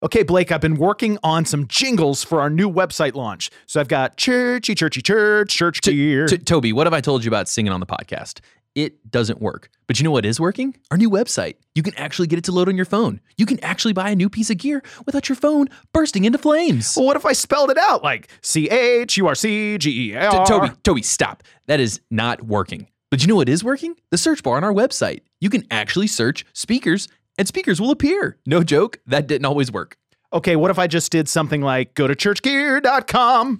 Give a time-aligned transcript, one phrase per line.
[0.00, 3.50] Okay, Blake, I've been working on some jingles for our new website launch.
[3.66, 6.26] So I've got churchy, churchy, church, church gear.
[6.28, 8.38] T- Toby, what have I told you about singing on the podcast?
[8.76, 9.70] It doesn't work.
[9.88, 10.76] But you know what is working?
[10.92, 11.56] Our new website.
[11.74, 13.20] You can actually get it to load on your phone.
[13.38, 16.94] You can actually buy a new piece of gear without your phone bursting into flames.
[16.96, 20.16] well, what if I spelled it out like C H U R C G E
[20.16, 20.46] R?
[20.46, 21.42] Toby, Toby, stop.
[21.66, 22.86] That is not working.
[23.10, 23.96] But you know what is working?
[24.10, 25.22] The search bar on our website.
[25.40, 27.08] You can actually search speakers
[27.38, 28.36] and speakers will appear.
[28.44, 29.96] No joke, that didn't always work.
[30.32, 33.58] Okay, what if I just did something like go to churchgear.com?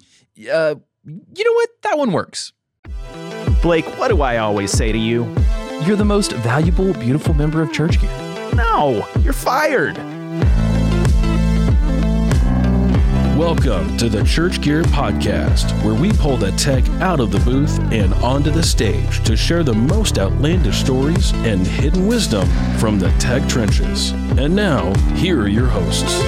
[0.51, 0.75] Uh,
[1.05, 1.69] you know what?
[1.81, 2.53] That one works.
[3.61, 5.23] Blake, what do I always say to you?
[5.83, 8.11] You're the most valuable, beautiful member of Church Gear.
[8.53, 9.97] No, you're fired.
[13.39, 17.79] Welcome to the Church Gear Podcast, where we pull the tech out of the booth
[17.93, 22.45] and onto the stage to share the most outlandish stories and hidden wisdom
[22.79, 24.11] from the tech trenches.
[24.37, 26.19] And now, here are your hosts.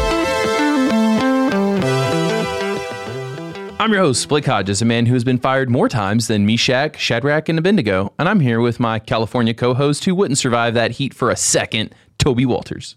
[3.77, 6.97] I'm your host, Blake Hodges, a man who has been fired more times than Meshach,
[6.97, 11.13] Shadrach, and Abednego, and I'm here with my California co-host who wouldn't survive that heat
[11.13, 12.95] for a second, Toby Walters.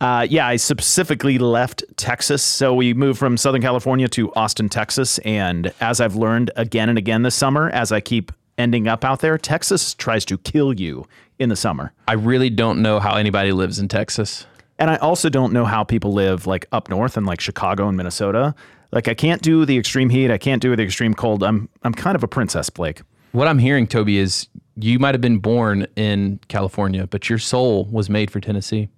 [0.00, 2.42] Uh, yeah, I specifically left Texas.
[2.42, 5.18] So we moved from Southern California to Austin, Texas.
[5.20, 9.20] And as I've learned again and again this summer, as I keep ending up out
[9.20, 11.06] there, Texas tries to kill you
[11.38, 11.92] in the summer.
[12.08, 14.46] I really don't know how anybody lives in Texas.
[14.78, 17.96] And I also don't know how people live like up north in like Chicago and
[17.96, 18.54] Minnesota.
[18.92, 20.30] Like I can't do the extreme heat.
[20.30, 21.42] I can't do the extreme cold.
[21.42, 23.00] I'm I'm kind of a princess, Blake.
[23.32, 27.86] What I'm hearing, Toby, is you might have been born in California, but your soul
[27.86, 28.88] was made for Tennessee.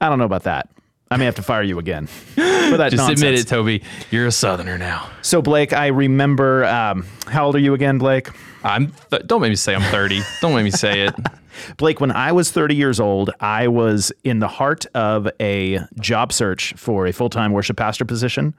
[0.00, 0.68] I don't know about that.
[1.10, 3.22] I may have to fire you again for that Just nonsense.
[3.22, 3.82] admit it, Toby.
[4.10, 5.08] You're a Southerner now.
[5.22, 6.66] So Blake, I remember.
[6.66, 8.28] Um, how old are you again, Blake?
[8.62, 8.92] I'm.
[9.10, 10.20] Th- don't make me say I'm 30.
[10.42, 11.14] don't make me say it.
[11.78, 16.32] Blake, when I was 30 years old, I was in the heart of a job
[16.32, 18.54] search for a full time worship pastor position.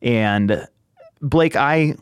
[0.00, 0.66] And
[1.20, 1.94] Blake, I,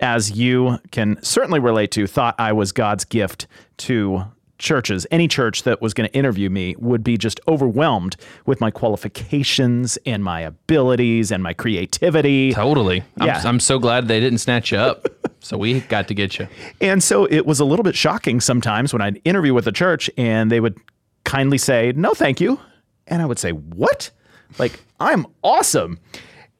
[0.00, 3.46] as you can certainly relate to, thought I was God's gift
[3.78, 4.24] to
[4.58, 5.06] churches.
[5.10, 9.98] Any church that was going to interview me would be just overwhelmed with my qualifications
[10.06, 12.52] and my abilities and my creativity.
[12.52, 13.04] Totally.
[13.20, 13.38] Yeah.
[13.38, 15.06] I'm, I'm so glad they didn't snatch you up.
[15.40, 16.48] so we got to get you.
[16.80, 20.10] And so it was a little bit shocking sometimes when I'd interview with a church
[20.16, 20.78] and they would
[21.24, 22.60] kindly say, no, thank you.
[23.06, 24.10] And I would say, what?
[24.58, 25.98] Like, I'm awesome.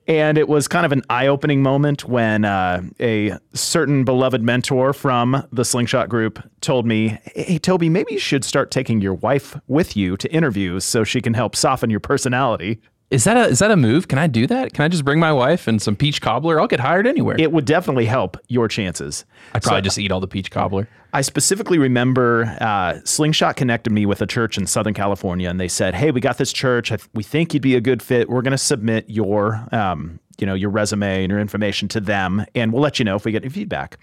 [0.09, 4.93] And it was kind of an eye opening moment when uh, a certain beloved mentor
[4.93, 9.59] from the Slingshot group told me, Hey, Toby, maybe you should start taking your wife
[9.67, 12.81] with you to interviews so she can help soften your personality.
[13.11, 14.09] Is that a is that a move?
[14.09, 14.73] Can I do that?
[14.73, 16.61] Can I just bring my wife and some peach cobbler?
[16.61, 17.37] I'll get hired anywhere.
[17.39, 19.25] It would definitely help your chances.
[19.55, 20.89] I'd probably just eat all the peach cobbler.
[21.13, 25.69] I specifically remember uh, Slingshot connected me with a church in Southern California, and they
[25.69, 26.91] said, "Hey, we got this church.
[26.91, 28.29] I th- we think you'd be a good fit.
[28.29, 32.45] We're going to submit your, um, you know, your resume and your information to them,
[32.57, 33.99] and we'll let you know if we get any feedback."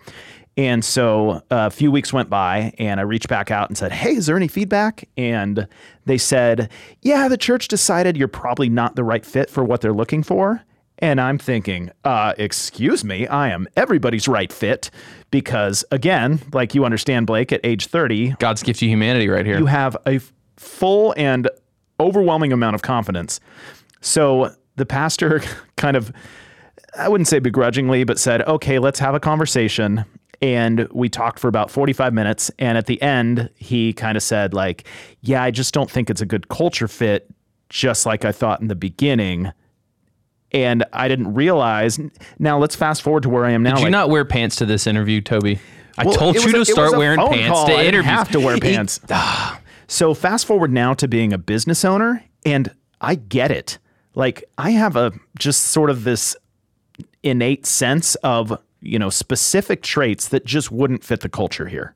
[0.55, 3.91] And so uh, a few weeks went by, and I reached back out and said,
[3.91, 5.67] "Hey, is there any feedback?" And
[6.05, 6.69] they said,
[7.01, 10.63] "Yeah, the church decided you're probably not the right fit for what they're looking for."
[10.99, 14.89] And I'm thinking, uh, excuse me, I am everybody's right fit
[15.31, 19.57] because, again, like you understand, Blake, at age 30, God's gift to humanity right here.
[19.57, 20.21] you have a
[20.55, 21.49] full and
[21.99, 23.39] overwhelming amount of confidence.
[24.01, 25.41] So the pastor
[25.77, 26.13] kind of,
[26.97, 30.05] I wouldn't say begrudgingly, but said, okay, let's have a conversation.
[30.43, 32.51] And we talked for about 45 minutes.
[32.59, 34.85] And at the end, he kind of said, like,
[35.21, 37.31] yeah, I just don't think it's a good culture fit,
[37.69, 39.53] just like I thought in the beginning.
[40.51, 41.97] And I didn't realize.
[42.39, 43.75] Now let's fast forward to where I am now.
[43.75, 45.59] Did you like- not wear pants to this interview, Toby?
[45.97, 47.67] I well, told you a- to start wearing pants call.
[47.67, 48.13] to I didn't interviews.
[48.13, 48.99] have to wear pants.
[49.09, 49.61] Ah.
[49.87, 53.77] So fast forward now to being a business owner, and I get it.
[54.13, 56.35] Like I have a just sort of this
[57.23, 61.95] innate sense of you know specific traits that just wouldn't fit the culture here.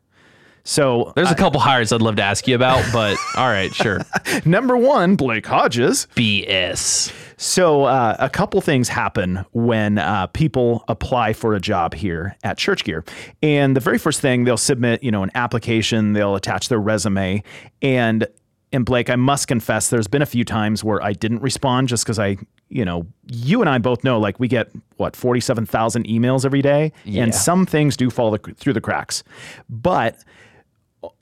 [0.68, 4.02] So There's a couple hires I'd love to ask you about, but all right, sure.
[4.46, 6.10] number one, Blake Hodges.
[6.14, 7.14] BS.
[7.38, 12.58] So uh, a couple things happen when uh, people apply for a job here at
[12.58, 13.06] Church Gear,
[13.42, 16.12] and the very first thing they'll submit, you know, an application.
[16.12, 17.44] They'll attach their resume,
[17.82, 18.28] and
[18.74, 22.04] and Blake, I must confess, there's been a few times where I didn't respond just
[22.04, 22.38] because I,
[22.70, 26.62] you know, you and I both know, like we get what forty-seven thousand emails every
[26.62, 27.24] day, Yeah.
[27.24, 29.24] and some things do fall the, through the cracks,
[29.70, 30.18] but.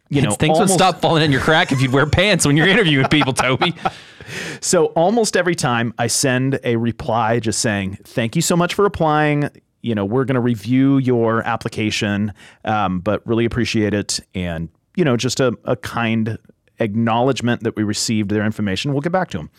[0.07, 2.67] You know, Things would stop falling in your crack if you'd wear pants when you're
[2.67, 3.73] interviewing people, Toby.
[4.61, 8.85] So almost every time I send a reply just saying, thank you so much for
[8.85, 9.49] applying.
[9.81, 12.33] You know, we're going to review your application,
[12.63, 14.19] um, but really appreciate it.
[14.33, 16.37] And, you know, just a, a kind
[16.79, 18.93] acknowledgement that we received their information.
[18.93, 19.49] We'll get back to them.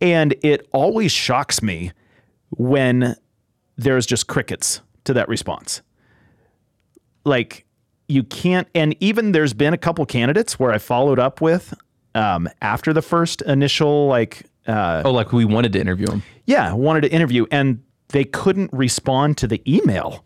[0.00, 1.92] And it always shocks me
[2.50, 3.16] when
[3.76, 5.82] there's just crickets to that response.
[7.24, 7.64] Like
[8.08, 11.74] you can't, and even there's been a couple candidates where I followed up with
[12.14, 16.22] um, after the first initial like uh, oh, like we wanted to interview him.
[16.46, 20.23] yeah wanted to interview, and they couldn't respond to the email.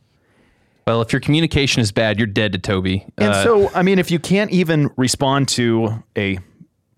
[0.89, 3.05] Well, if your communication is bad, you're dead to Toby.
[3.19, 6.39] And Uh, so, I mean, if you can't even respond to a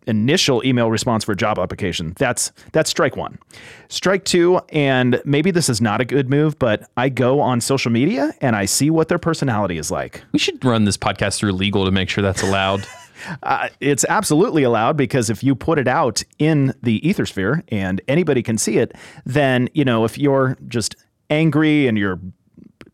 [0.06, 3.40] initial email response for a job application, that's that's strike one.
[3.88, 7.90] Strike two, and maybe this is not a good move, but I go on social
[7.90, 10.22] media and I see what their personality is like.
[10.30, 12.86] we should run this podcast through legal to make sure that's allowed.
[13.42, 18.42] Uh, it's absolutely allowed because if you put it out in the ethersphere and anybody
[18.42, 18.92] can see it,
[19.26, 20.96] then you know if you're just
[21.28, 22.18] angry and you're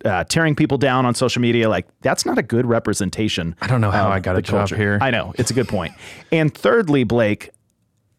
[0.06, 3.56] uh, tearing people down on social media, like that's not a good representation.
[3.61, 4.76] I don't know how I got a job culture.
[4.76, 4.99] here.
[5.00, 5.93] I know it's a good point.
[6.32, 7.50] And thirdly, Blake,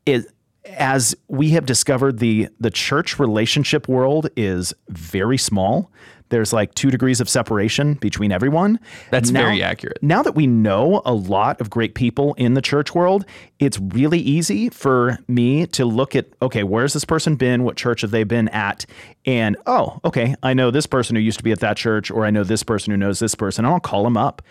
[0.05, 0.27] is
[0.77, 5.91] as we have discovered the the church relationship world is very small.
[6.29, 8.79] There's like two degrees of separation between everyone.
[9.11, 9.97] That's Now- very accurate.
[10.01, 13.25] now that we know a lot of great people in the church world,
[13.59, 17.63] it's really easy for me to look at, okay, where's this person been?
[17.63, 18.85] What church have they been at?
[19.25, 22.25] And, oh, okay, I know this person who used to be at that church, or
[22.25, 23.63] I know this person who knows this person.
[23.63, 24.41] And I'll call them up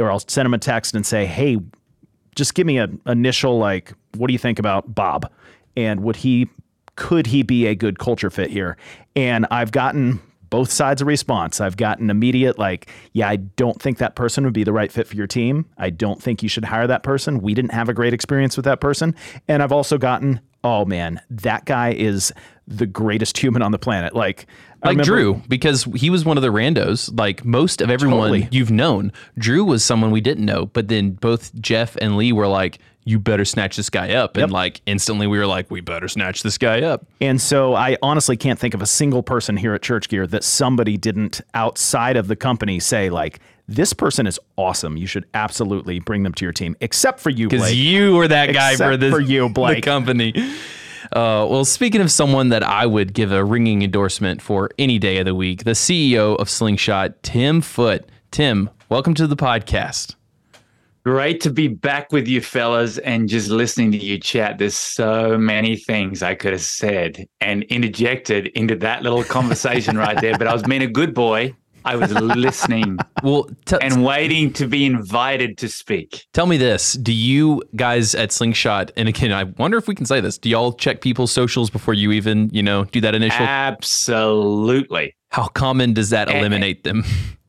[0.00, 1.58] or I'll send them a text and say, hey,
[2.34, 5.30] just give me an initial, like, what do you think about Bob?
[5.76, 6.48] And would he,
[6.96, 8.76] could he be a good culture fit here?
[9.16, 10.20] And I've gotten
[10.50, 11.60] both sides of response.
[11.60, 15.06] I've gotten immediate, like, yeah, I don't think that person would be the right fit
[15.06, 15.64] for your team.
[15.78, 17.40] I don't think you should hire that person.
[17.40, 19.14] We didn't have a great experience with that person.
[19.46, 22.32] And I've also gotten, oh man, that guy is
[22.66, 24.14] the greatest human on the planet.
[24.14, 24.46] Like,
[24.82, 27.16] like remember- Drew, because he was one of the randos.
[27.16, 28.48] Like most of everyone Totally.
[28.50, 30.66] you've known, Drew was someone we didn't know.
[30.66, 34.52] But then both Jeff and Lee were like, "You better snatch this guy up," and
[34.52, 38.36] like instantly we were like, "We better snatch this guy up." And so I honestly
[38.36, 42.28] can't think of a single person here at Church Gear that somebody didn't outside of
[42.28, 44.96] the company say like this person is awesome.
[44.96, 48.52] You should absolutely bring them to your team, except for you, Because you were that
[48.52, 49.84] guy for this for you, the Blake.
[49.84, 50.34] company.
[51.12, 55.18] Uh, well, speaking of someone that I would give a ringing endorsement for any day
[55.18, 58.08] of the week, the CEO of Slingshot, Tim Foot.
[58.32, 60.14] Tim, welcome to the podcast.
[61.02, 64.58] Great to be back with you fellas and just listening to you chat.
[64.58, 70.20] There's so many things I could have said and interjected into that little conversation right
[70.20, 71.54] there, but I was being a good boy.
[71.86, 76.26] I was listening Well, t- and waiting to be invited to speak.
[76.34, 76.92] Tell me this.
[76.92, 80.50] Do you guys at Slingshot, and again, I wonder if we can say this, do
[80.50, 83.46] y'all check people's socials before you even, you know, do that initial?
[83.46, 85.16] Absolutely.
[85.30, 87.04] How common does that eliminate them?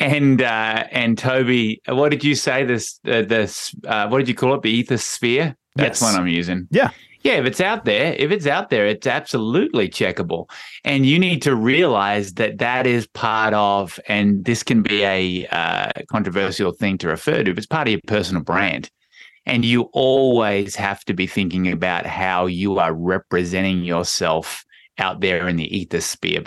[0.00, 2.64] And uh, and Toby, what did you say?
[2.64, 4.62] This uh, this uh, what did you call it?
[4.62, 5.54] The ether sphere.
[5.76, 6.12] That's Yes.
[6.12, 6.66] what I'm using.
[6.70, 6.90] yeah.
[7.22, 10.48] Yeah, if it's out there, if it's out there, it's absolutely checkable.
[10.86, 15.46] And you need to realize that that is part of, and this can be a
[15.48, 18.88] uh, controversial thing to refer to, but it's part of your personal brand.
[19.44, 24.64] And you always have to be thinking about how you are representing yourself
[25.00, 26.42] out there in the ethosphere,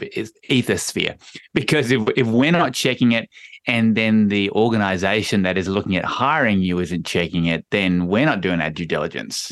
[0.49, 1.17] ethosphere.
[1.53, 3.29] Because if, if we're not checking it,
[3.65, 8.25] and then the organization that is looking at hiring you isn't checking it, then we're
[8.25, 9.51] not doing our due diligence.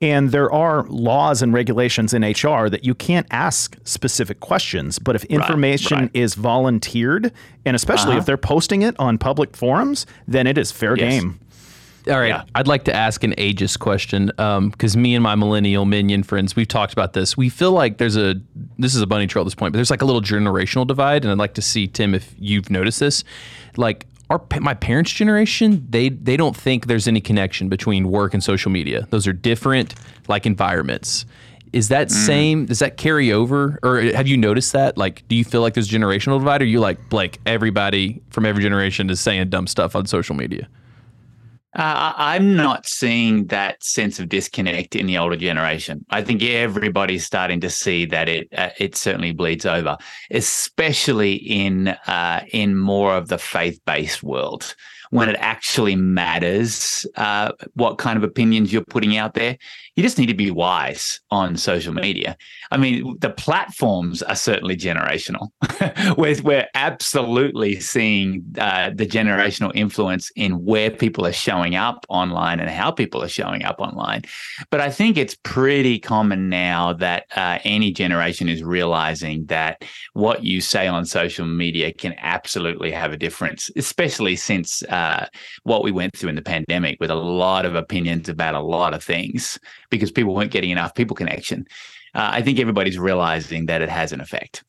[0.00, 4.98] And there are laws and regulations in HR that you can't ask specific questions.
[4.98, 6.10] But if information right.
[6.14, 7.32] is volunteered,
[7.64, 8.18] and especially Uh-huh.
[8.18, 11.22] if they're posting it on public forums, then it is fair Yes.
[11.22, 11.40] game.
[12.08, 12.28] All right.
[12.28, 12.44] Yeah.
[12.54, 16.54] I'd like to ask an ageist question um, because me and my millennial minion friends,
[16.54, 17.36] we've talked about this.
[17.36, 18.34] We feel like there's a,
[18.78, 21.24] this is a bunny trail at this point, but there's like a little generational divide.
[21.24, 23.24] And I'd like to see, Tim, if you've noticed this.
[23.76, 28.42] Like, our, my parents' generation, they they don't think there's any connection between work and
[28.42, 29.06] social media.
[29.10, 29.94] Those are different
[30.28, 31.26] like environments.
[31.74, 32.12] Is that mm.
[32.12, 32.66] same?
[32.66, 34.96] Does that carry over, or have you noticed that?
[34.96, 37.38] Like, do you feel like there's a generational divide, or you like Blake?
[37.44, 40.68] Everybody from every generation is saying dumb stuff on social media.
[41.74, 46.04] Uh, I'm not seeing that sense of disconnect in the older generation.
[46.10, 49.96] I think everybody's starting to see that it uh, it certainly bleeds over,
[50.30, 54.76] especially in uh, in more of the faith based world
[55.14, 59.56] when it actually matters uh, what kind of opinions you're putting out there.
[59.94, 62.36] You just need to be wise on social media.
[62.72, 65.50] I mean, the platforms are certainly generational.
[66.18, 72.58] we're, we're absolutely seeing uh, the generational influence in where people are showing up online
[72.58, 74.22] and how people are showing up online.
[74.70, 80.42] But I think it's pretty common now that uh, any generation is realizing that what
[80.42, 85.26] you say on social media can absolutely have a difference, especially since uh, uh,
[85.64, 88.94] what we went through in the pandemic with a lot of opinions about a lot
[88.94, 89.58] of things
[89.90, 91.66] because people weren't getting enough people connection.
[92.14, 94.64] Uh, I think everybody's realizing that it has an effect.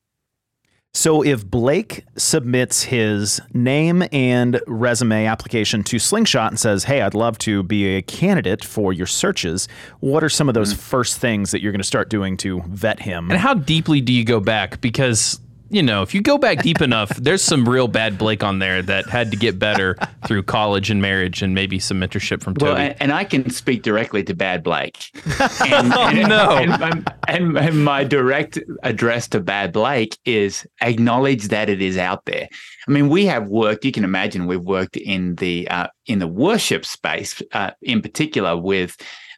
[0.93, 7.13] So if Blake submits his name and resume application to Slingshot and says, "Hey, I'd
[7.13, 9.67] love to be a candidate for your searches,"
[9.99, 10.79] what are some of those mm-hmm.
[10.79, 13.29] first things that you're going to start doing to vet him?
[13.29, 14.79] And how deeply do you go back?
[14.79, 18.59] Because you know, if you go back deep enough, there's some real bad Blake on
[18.59, 22.53] there that had to get better through college and marriage and maybe some mentorship from
[22.55, 22.71] Toby.
[22.71, 24.97] Well, and, and I can speak directly to bad Blake.
[25.65, 26.57] And, oh, and, no.
[26.57, 32.25] And, and, and my direct address to bad Blake is acknowledge that it is out
[32.25, 32.47] there.
[32.87, 33.83] I mean, we have worked.
[33.83, 38.55] You can imagine we've worked in the uh, in the worship space, uh, in particular,
[38.55, 38.95] with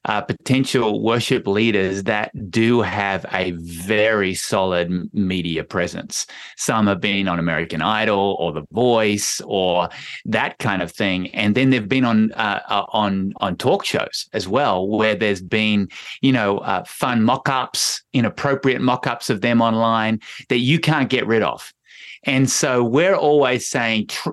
[0.07, 6.25] uh, potential worship leaders that do have a very solid media presence.
[6.55, 9.89] Some have been on American Idol or The Voice or
[10.25, 14.27] that kind of thing, and then they've been on uh, uh on on talk shows
[14.33, 15.89] as well, where there's been
[16.21, 21.43] you know uh, fun mock-ups, inappropriate mock-ups of them online that you can't get rid
[21.43, 21.73] of.
[22.23, 24.31] And so we're always saying, tr-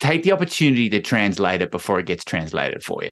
[0.00, 3.10] take the opportunity to translate it before it gets translated for you.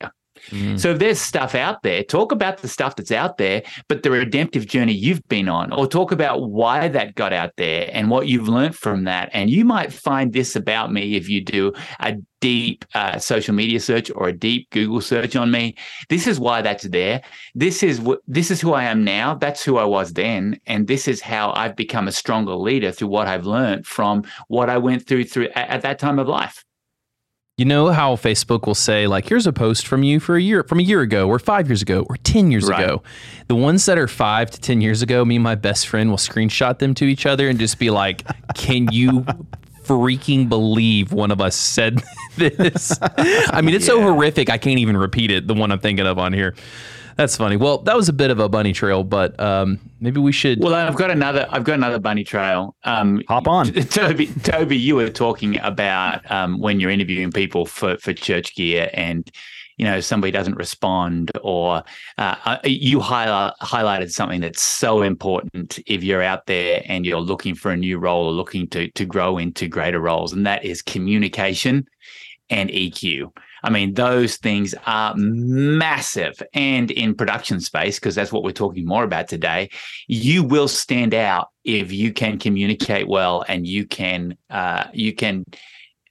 [0.51, 0.79] Mm.
[0.79, 4.11] So if there's stuff out there, talk about the stuff that's out there, but the
[4.11, 8.29] redemptive journey you've been on, or talk about why that got out there and what
[8.29, 9.31] you've learned from that.
[9.33, 13.81] And you might find this about me if you do a deep uh, social media
[13.81, 15.75] search or a deep Google search on me.
[16.09, 17.23] This is why that's there.
[17.55, 19.35] This is what this is who I am now.
[19.35, 23.09] That's who I was then, and this is how I've become a stronger leader through
[23.09, 26.65] what I've learned from what I went through through at, at that time of life.
[27.59, 30.63] You know how Facebook will say like, "Here's a post from you for a year,
[30.63, 32.85] from a year ago, or five years ago, or ten years right.
[32.85, 33.03] ago."
[33.49, 36.19] The ones that are five to ten years ago, me and my best friend will
[36.19, 38.23] screenshot them to each other and just be like,
[38.55, 39.27] "Can you
[39.83, 42.01] freaking believe one of us said
[42.37, 43.95] this?" I mean, it's yeah.
[43.95, 44.51] so horrific.
[44.51, 45.49] I can't even repeat it.
[45.49, 46.55] The one I'm thinking of on here.
[47.19, 47.57] That's funny.
[47.57, 50.63] Well, that was a bit of a bunny trail, but um, maybe we should.
[50.63, 51.49] Well, I've got another.
[51.51, 52.77] I've got another bunny trail.
[52.85, 54.29] Um, Hop on, Toby.
[54.45, 59.29] Toby, you were talking about um, when you're interviewing people for for church gear, and
[59.79, 61.83] you know somebody doesn't respond, or
[62.19, 67.21] uh, uh you highlight, highlighted something that's so important if you're out there and you're
[67.21, 70.65] looking for a new role or looking to to grow into greater roles, and that
[70.65, 71.89] is communication
[72.49, 73.33] and EQ.
[73.63, 76.43] I mean, those things are massive.
[76.53, 79.71] And in production space, because that's what we're talking more about today,
[80.07, 85.45] you will stand out if you can communicate well and you can uh, you can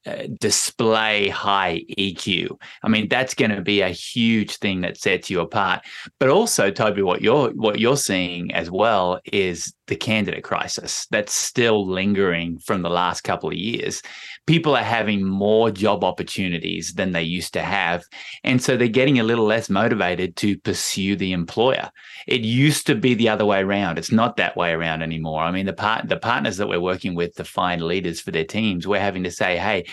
[0.08, 2.58] uh, display high EQ.
[2.82, 5.82] I mean, that's going to be a huge thing that sets you apart.
[6.20, 11.34] But also, Toby, what you're what you're seeing as well is the candidate crisis that's
[11.34, 14.02] still lingering from the last couple of years
[14.48, 18.04] people are having more job opportunities than they used to have.
[18.44, 21.92] And so they're getting a little less motivated to pursue the employer.
[22.26, 24.00] It used to be the other way around.
[24.00, 25.42] It's not that way around anymore.
[25.42, 28.46] I mean, the part the partners that we're working with to find leaders for their
[28.46, 29.86] teams, we're having to say, hey,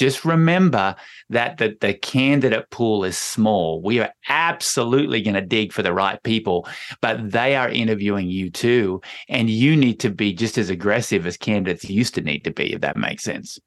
[0.00, 0.96] just remember
[1.30, 3.80] that the, the candidate pool is small.
[3.82, 6.66] We are absolutely going to dig for the right people,
[7.00, 9.00] but they are interviewing you too.
[9.28, 12.72] And you need to be just as aggressive as candidates used to need to be,
[12.72, 13.60] if that makes sense.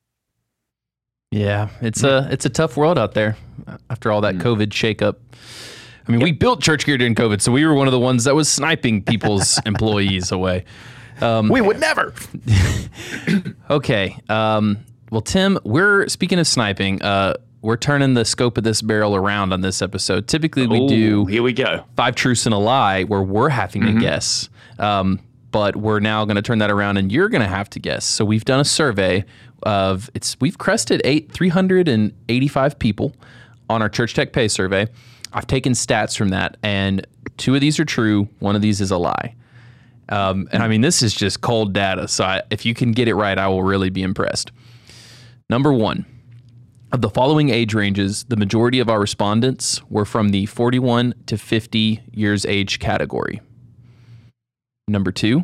[1.36, 3.36] Yeah, it's a it's a tough world out there
[3.90, 4.42] after all that mm.
[4.42, 5.18] COVID shakeup.
[6.08, 6.26] I mean, yep.
[6.26, 8.50] we built Church Gear during COVID, so we were one of the ones that was
[8.50, 10.64] sniping people's employees away.
[11.20, 12.14] Um, we would never.
[13.70, 14.18] okay.
[14.30, 14.78] Um,
[15.12, 17.02] well, Tim, we're speaking of sniping.
[17.02, 20.30] Uh, we're turning the scope of this barrel around on this episode.
[20.30, 23.82] Typically, we Ooh, do here we go five truths and a lie, where we're having
[23.82, 24.00] mm-hmm.
[24.00, 24.48] to guess.
[24.80, 25.20] Um,
[25.52, 28.06] but we're now going to turn that around, and you're going to have to guess.
[28.06, 29.24] So we've done a survey
[29.64, 33.16] of it's we've crested eight 385 people
[33.70, 34.88] on our Church Tech Pay survey.
[35.34, 37.06] I've taken stats from that, and
[37.38, 38.30] two of these are true.
[38.40, 39.36] One of these is a lie.
[40.10, 42.08] Um, and I mean, this is just cold data.
[42.08, 44.52] So I, if you can get it right, I will really be impressed.
[45.50, 46.06] Number one,
[46.92, 51.38] of the following age ranges, the majority of our respondents were from the 41 to
[51.38, 53.42] 50 years age category.
[54.88, 55.44] Number two,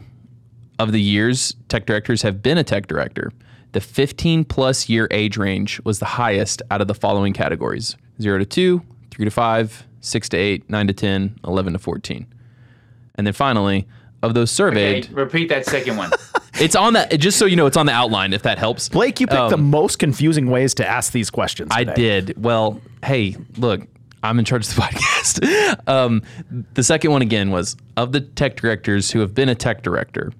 [0.79, 3.31] of the years tech directors have been a tech director,
[3.71, 8.39] the 15 plus year age range was the highest out of the following categories 0
[8.39, 12.25] to 2, 3 to 5, 6 to 8, 9 to 10, 11 to 14.
[13.15, 13.87] And then finally,
[14.23, 15.05] of those surveyed.
[15.05, 16.11] Okay, repeat that second one.
[16.59, 18.89] it's on that, just so you know, it's on the outline if that helps.
[18.89, 21.75] Blake, you picked um, the most confusing ways to ask these questions.
[21.75, 21.91] Today.
[21.91, 22.41] I did.
[22.41, 23.81] Well, hey, look,
[24.23, 25.87] I'm in charge of the podcast.
[25.87, 26.21] um,
[26.73, 30.31] the second one again was of the tech directors who have been a tech director,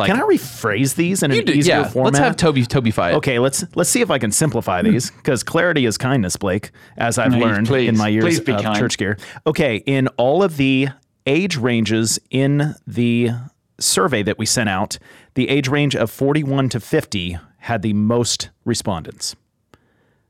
[0.00, 2.14] Like, Can I rephrase these in an do- easier yeah, format?
[2.14, 3.14] let's have Toby Toby fight.
[3.16, 4.90] Okay, let's let's see if I can simplify hmm.
[4.90, 8.46] these because clarity is kindness, Blake, as I've Please, learned please, in my years of
[8.46, 8.78] kind.
[8.78, 9.18] church gear.
[9.46, 10.88] Okay, in all of the
[11.26, 13.30] age ranges in the
[13.78, 14.98] survey that we sent out,
[15.34, 19.36] the age range of 41 to 50 had the most respondents.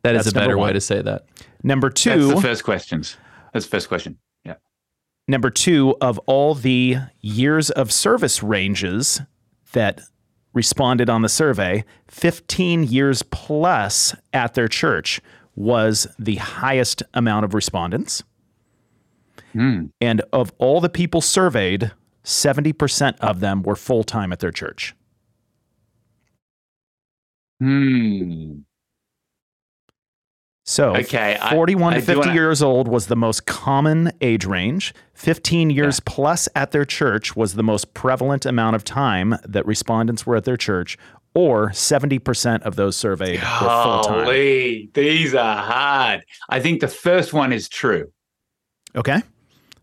[0.02, 1.26] that is that's a better number way to say that.
[1.62, 3.16] Number That's two, the first questions.
[3.52, 4.18] That's the first question.
[4.44, 4.54] Yeah.
[5.28, 9.20] number two of all the years of service ranges
[9.72, 10.00] that
[10.52, 15.20] responded on the survey, 15 years plus at their church
[15.54, 18.22] was the highest amount of respondents.
[20.00, 21.92] And of all the people surveyed,
[22.24, 24.94] 70% of them were full time at their church.
[27.60, 28.60] Hmm.
[30.70, 34.44] So, Okay, 41 I to do 50 wanna- years old was the most common age
[34.44, 34.94] range.
[35.14, 40.24] 15 years plus at their church was the most prevalent amount of time that respondents
[40.26, 40.96] were at their church,
[41.34, 43.46] or 70% of those surveyed were
[43.82, 44.88] full time.
[44.94, 46.22] These are hard.
[46.48, 48.12] I think the first one is true.
[48.94, 49.22] Okay.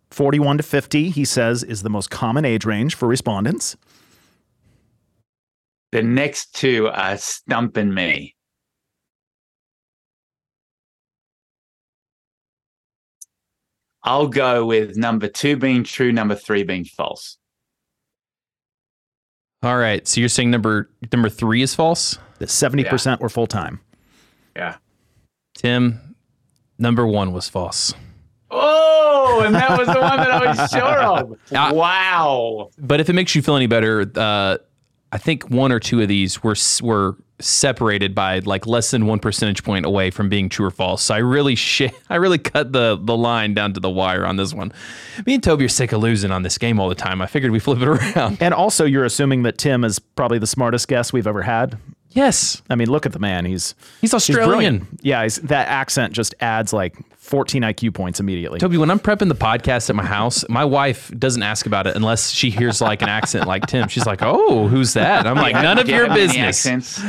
[0.09, 3.75] 41 to 50, he says, is the most common age range for respondents.
[5.91, 8.35] The next two are stumping me.
[14.03, 17.37] I'll go with number two being true, number three being false.
[19.63, 20.07] All right.
[20.07, 23.79] So you're saying number number three is false, That 70% were full time.
[24.55, 24.77] Yeah.
[25.55, 26.15] Tim.
[26.79, 27.93] Number one was false.
[28.51, 31.37] Oh, and that was the one that I was sure of.
[31.75, 32.69] Wow.
[32.77, 34.57] But if it makes you feel any better, uh,
[35.11, 39.19] I think one or two of these were were separated by like less than one
[39.19, 41.03] percentage point away from being true or false.
[41.03, 44.37] So I really sh- I really cut the the line down to the wire on
[44.37, 44.71] this one.
[45.25, 47.21] Me and Toby are sick of losing on this game all the time.
[47.21, 48.37] I figured we flip it around.
[48.41, 51.77] And also, you're assuming that Tim is probably the smartest guest we've ever had.
[52.11, 53.45] Yes, I mean, look at the man.
[53.45, 54.47] He's he's he's Australian.
[54.49, 54.87] brilliant.
[55.03, 56.95] Yeah, he's, that accent just adds like
[57.27, 58.57] 14 IQ points immediately.
[58.59, 61.95] Toby, when I'm prepping the podcast at my house, my wife doesn't ask about it
[61.95, 63.87] unless she hears like an accent like Tim.
[63.89, 66.07] She's like, "Oh, who's that?" And I'm like, Do you have- "None of you your
[66.07, 67.01] have business." Accents?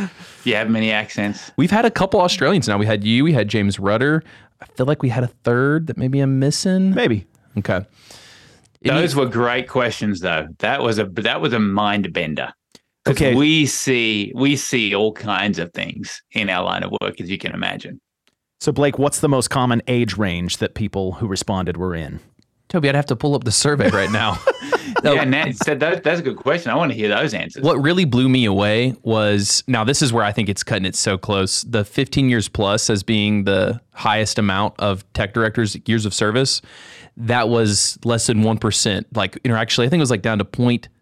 [0.44, 1.50] You have many accents?
[1.56, 2.78] We've had a couple Australians now.
[2.78, 4.22] We had you, we had James Rudder.
[4.60, 6.94] I feel like we had a third that maybe I'm missing.
[6.94, 7.26] Maybe.
[7.58, 7.84] Okay.
[8.82, 10.48] Those were great questions, though.
[10.58, 12.52] That was a that was a mind bender.
[13.08, 13.34] Okay.
[13.34, 17.38] we see we see all kinds of things in our line of work, as you
[17.38, 18.00] can imagine.
[18.60, 22.20] So, Blake, what's the most common age range that people who responded were in?
[22.68, 24.38] Toby, I'd have to pull up the survey right now.
[25.02, 26.70] No, Yeah, Nat, so that, that's a good question.
[26.70, 27.62] I want to hear those answers.
[27.62, 30.96] what really blew me away was now this is where I think it's cutting it
[30.96, 31.62] so close.
[31.62, 36.60] The 15 years plus as being the highest amount of tech directors years of service,
[37.16, 39.04] that was less than 1%.
[39.14, 40.44] Like, or actually, I think it was like down to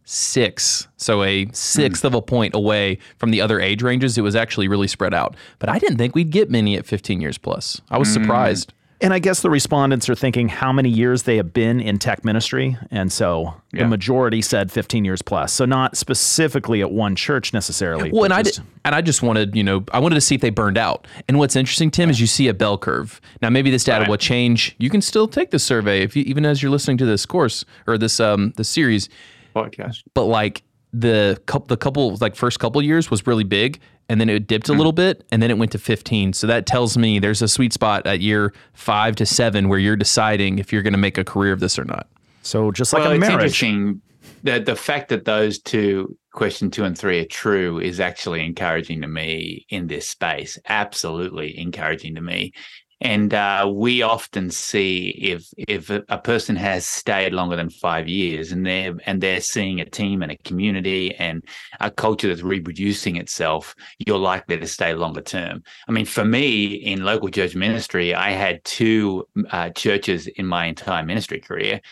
[0.06, 0.86] 0.6.
[0.96, 4.16] So a sixth of a point away from the other age ranges.
[4.16, 5.36] It was actually really spread out.
[5.58, 7.80] But I didn't think we'd get many at 15 years plus.
[7.90, 8.72] I was surprised.
[9.02, 12.24] And I guess the respondents are thinking how many years they have been in tech
[12.24, 12.78] ministry.
[12.90, 15.52] And so the majority said 15 years plus.
[15.52, 18.10] So, not specifically at one church necessarily.
[18.10, 20.22] Well, and but I just- did, and I just wanted, you know, I wanted to
[20.22, 21.06] see if they burned out.
[21.28, 23.20] And what's interesting, Tim, is you see a bell curve.
[23.42, 24.08] Now, maybe this data Right.
[24.08, 24.74] will change.
[24.78, 27.66] You can still take the survey if you, even as you're listening to this course
[27.86, 29.10] or this um the series.
[29.56, 30.02] Podcast.
[30.14, 34.28] But like the couple, the couple like first couple years was really big, and then
[34.28, 34.78] it dipped a mm.
[34.78, 36.32] little bit, and then it went to 15.
[36.32, 39.96] So that tells me there's a sweet spot at year five to seven where you're
[39.96, 42.06] deciding if you're going to make a career of this or not.
[42.42, 43.42] So, just like well, a it's marriage.
[43.42, 44.00] interesting
[44.44, 49.02] that the fact that those two, question two and three, are true is actually encouraging
[49.02, 50.58] to me in this space.
[50.68, 52.52] Absolutely encouraging to me.
[53.00, 58.52] And uh, we often see if if a person has stayed longer than five years,
[58.52, 61.44] and they're and they're seeing a team and a community and
[61.80, 65.62] a culture that's reproducing itself, you're likely to stay longer term.
[65.86, 70.64] I mean, for me in local church ministry, I had two uh, churches in my
[70.64, 71.82] entire ministry career.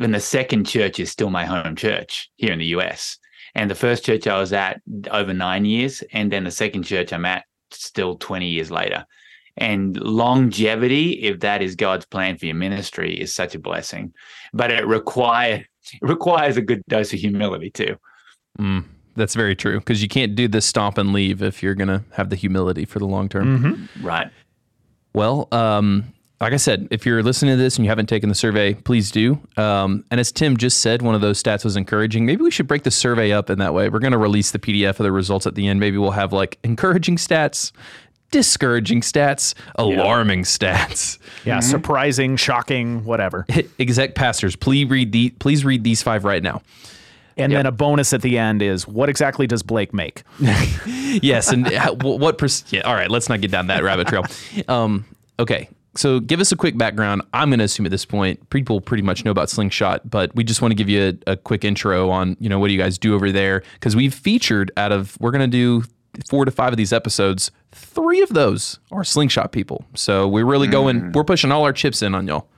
[0.00, 3.18] And the second church is still my home church here in the US.
[3.54, 6.02] And the first church I was at over nine years.
[6.12, 9.06] And then the second church I'm at still 20 years later.
[9.58, 14.12] And longevity, if that is God's plan for your ministry, is such a blessing.
[14.52, 17.96] But it require it requires a good dose of humility too.
[18.58, 18.84] Mm,
[19.16, 22.02] that's very true because you can't do this stomp and leave if you're going to
[22.12, 23.88] have the humility for the long term.
[23.94, 24.04] Mhm.
[24.04, 24.30] Right.
[25.14, 26.04] Well, um,
[26.40, 29.10] like I said, if you're listening to this and you haven't taken the survey, please
[29.10, 29.40] do.
[29.56, 32.26] Um, and as Tim just said, one of those stats was encouraging.
[32.26, 33.88] Maybe we should break the survey up in that way.
[33.88, 35.80] We're going to release the PDF of the results at the end.
[35.80, 37.72] Maybe we'll have like encouraging stats,
[38.30, 41.18] discouraging stats, alarming stats.
[41.44, 43.46] Yeah, surprising, shocking, whatever.
[43.78, 46.62] Exec pastors, please read the please read these five right now.
[47.36, 47.58] And Yep.
[47.60, 50.24] then a bonus at the end is what exactly does Blake make?
[50.42, 51.68] yes, and
[52.02, 52.36] what?
[52.38, 53.10] Pers- yeah, all right.
[53.10, 54.24] Let's not get down that rabbit trail.
[54.66, 55.04] Um,
[55.38, 57.22] okay, so give us a quick background.
[57.32, 60.42] I'm going to assume at this point people pretty much know about Slingshot, but we
[60.42, 62.78] just want to give you a, a quick intro on you know what do you
[62.80, 65.84] guys do over there because we've featured out of we're going to do
[66.28, 67.50] four to five of these episodes.
[67.72, 71.12] Three of those are Slingshot people, so we're really going.
[71.12, 72.48] We're pushing all our chips in on y'all.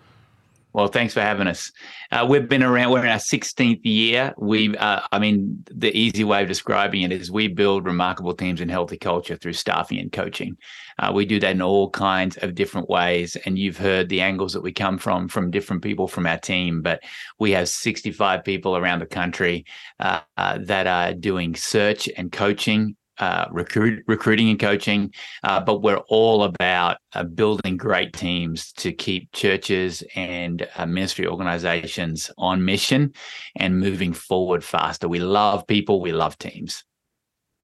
[0.73, 1.73] Well, thanks for having us.
[2.12, 2.92] Uh, we've been around.
[2.92, 4.33] We're in our 16th year.
[4.38, 8.61] We, uh, I mean, the easy way of describing it is we build remarkable teams
[8.61, 10.57] in healthy culture through staffing and coaching.
[11.01, 14.53] Uh, we do that in all kinds of different ways, and you've heard the angles
[14.53, 16.83] that we come from from different people from our team.
[16.83, 17.03] But
[17.40, 19.64] we have 65 people around the country
[19.99, 25.13] uh, uh, that are doing search and coaching uh, recruit, recruiting and coaching,
[25.45, 31.27] uh, but we're all about uh, building great teams to keep churches and uh, ministry
[31.27, 33.13] organizations on mission
[33.57, 35.09] and moving forward faster.
[35.09, 36.83] We love people, we love teams.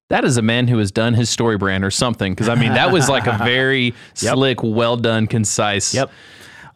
[0.09, 2.33] That is a man who has done his StoryBrand or something.
[2.33, 5.93] Because I mean, that was like a very slick, well done, concise.
[5.93, 6.11] Yep.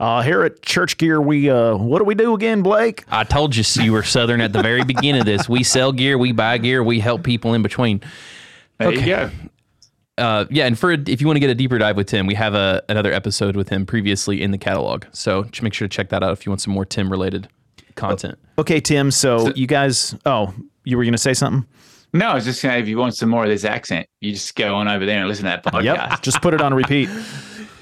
[0.02, 3.06] Uh, here at Church Gear, we uh, what do we do again, Blake?
[3.10, 5.48] I told you you were Southern at the very beginning of this.
[5.48, 8.02] We sell gear, we buy gear, we help people in between.
[8.82, 9.00] There Okay.
[9.02, 9.30] you go.
[10.18, 12.36] Uh, yeah, and for if you want to get a deeper dive with Tim, we
[12.36, 15.06] have a, another episode with him previously in the catalog.
[15.14, 17.48] So just make sure to check that out if you want some more Tim related
[17.96, 18.38] content.
[18.60, 19.10] Okay, Tim.
[19.10, 20.16] So, you guys.
[20.26, 21.66] Oh, you were going to say something?
[22.14, 24.54] No, I was just saying, if you want some more of this accent, you just
[24.56, 25.84] go on over there and listen to that podcast.
[26.10, 26.22] Yep.
[26.22, 27.10] Just put it on repeat.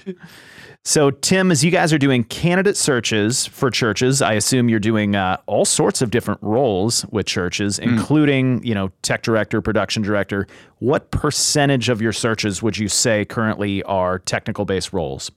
[0.85, 5.15] So, Tim, as you guys are doing candidate searches for churches, I assume you're doing
[5.15, 10.47] uh, all sorts of different roles with churches, including, you know, tech director, production director.
[10.79, 15.29] What percentage of your searches would you say currently are technical based roles?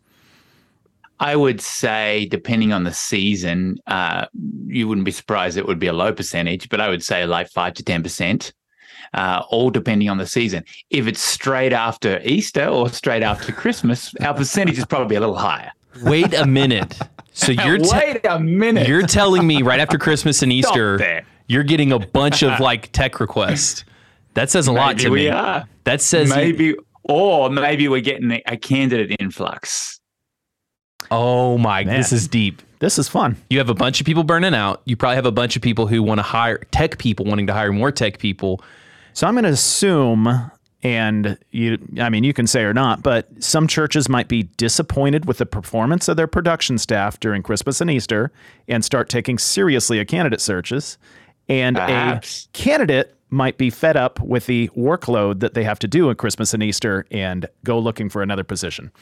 [1.20, 4.26] I would say, depending on the season, uh,
[4.66, 7.48] you wouldn't be surprised it would be a low percentage, but I would say like
[7.48, 8.52] five to ten percent,
[9.14, 10.64] uh, all depending on the season.
[10.90, 15.36] If it's straight after Easter or straight after Christmas, our percentage is probably a little
[15.36, 15.70] higher.
[16.02, 16.98] Wait a minute.
[17.32, 18.88] So you're te- Wait a minute.
[18.88, 23.20] you're telling me right after Christmas and Easter, you're getting a bunch of like tech
[23.20, 23.84] requests.
[24.34, 25.28] That says a lot Maybe to we me.
[25.28, 25.64] are.
[25.84, 30.00] That says you- maybe, or maybe we're getting a candidate influx.
[31.10, 31.96] oh my, Man.
[31.96, 32.62] this is deep.
[32.78, 33.36] This is fun.
[33.50, 34.82] You have a bunch of people burning out.
[34.86, 37.52] You probably have a bunch of people who want to hire tech people wanting to
[37.52, 38.60] hire more tech people.
[39.14, 40.50] So I'm going to assume,
[40.82, 45.26] and you, I mean, you can say or not, but some churches might be disappointed
[45.26, 48.32] with the performance of their production staff during Christmas and Easter
[48.68, 50.98] and start taking seriously a candidate searches.
[51.48, 52.46] And Perhaps.
[52.46, 56.18] a candidate might be fed up with the workload that they have to do at
[56.18, 58.92] Christmas and Easter and go looking for another position.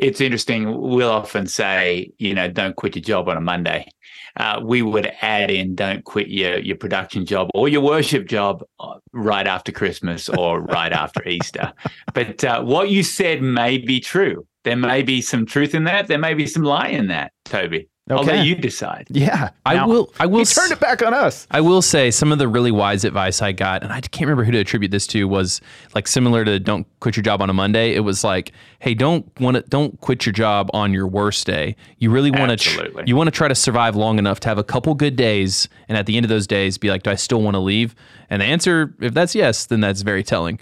[0.00, 0.80] It's interesting.
[0.80, 3.86] We'll often say, you know, don't quit your job on a Monday.
[4.34, 8.64] Uh, we would add in, don't quit your your production job or your worship job
[8.78, 11.74] uh, right after Christmas or right after Easter.
[12.14, 14.46] But uh, what you said may be true.
[14.64, 16.06] There may be some truth in that.
[16.06, 17.88] There may be some lie in that, Toby.
[18.10, 18.38] I'll Okay.
[18.38, 19.06] let you decide.
[19.10, 19.50] Yeah.
[19.64, 20.12] I Now, will.
[20.18, 20.40] I will.
[20.40, 21.46] He turned it back on us.
[21.50, 24.44] I will say some of the really wise advice I got, and I can't remember
[24.44, 25.60] who to attribute this to, was
[25.94, 29.24] like similar to "Don't quit your job on a Monday." It was like, "Hey, don't
[29.40, 31.76] want to don't quit your job on your worst day.
[31.98, 34.58] You really want to tr- you want to try to survive long enough to have
[34.58, 37.14] a couple good days, and at the end of those days, be like, do I
[37.14, 37.94] still want to leave?"
[38.28, 40.58] And the answer, if that's yes, then that's very telling.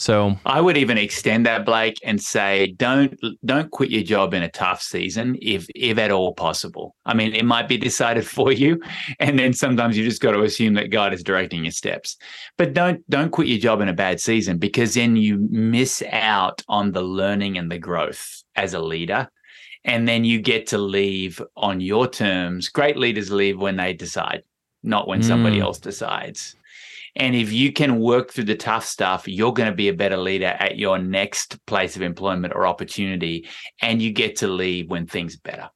[0.00, 4.44] So I would even extend that, Blake, and say don't don't quit your job in
[4.44, 6.94] a tough season if if at all possible.
[7.04, 8.80] I mean, it might be decided for you,
[9.18, 12.16] and then sometimes you just got to assume that God is directing your steps.
[12.56, 16.62] But don't don't quit your job in a bad season because then you miss out
[16.68, 19.28] on the learning and the growth as a leader.
[19.84, 22.68] And then you get to leave on your terms.
[22.68, 24.42] Great leaders leave when they decide,
[24.82, 25.62] not when somebody Mm.
[25.62, 26.54] else decides.
[27.18, 30.16] And if you can work through the tough stuff, you're going to be a better
[30.16, 33.48] leader at your next place of employment or opportunity.
[33.82, 35.70] And you get to leave when things are better.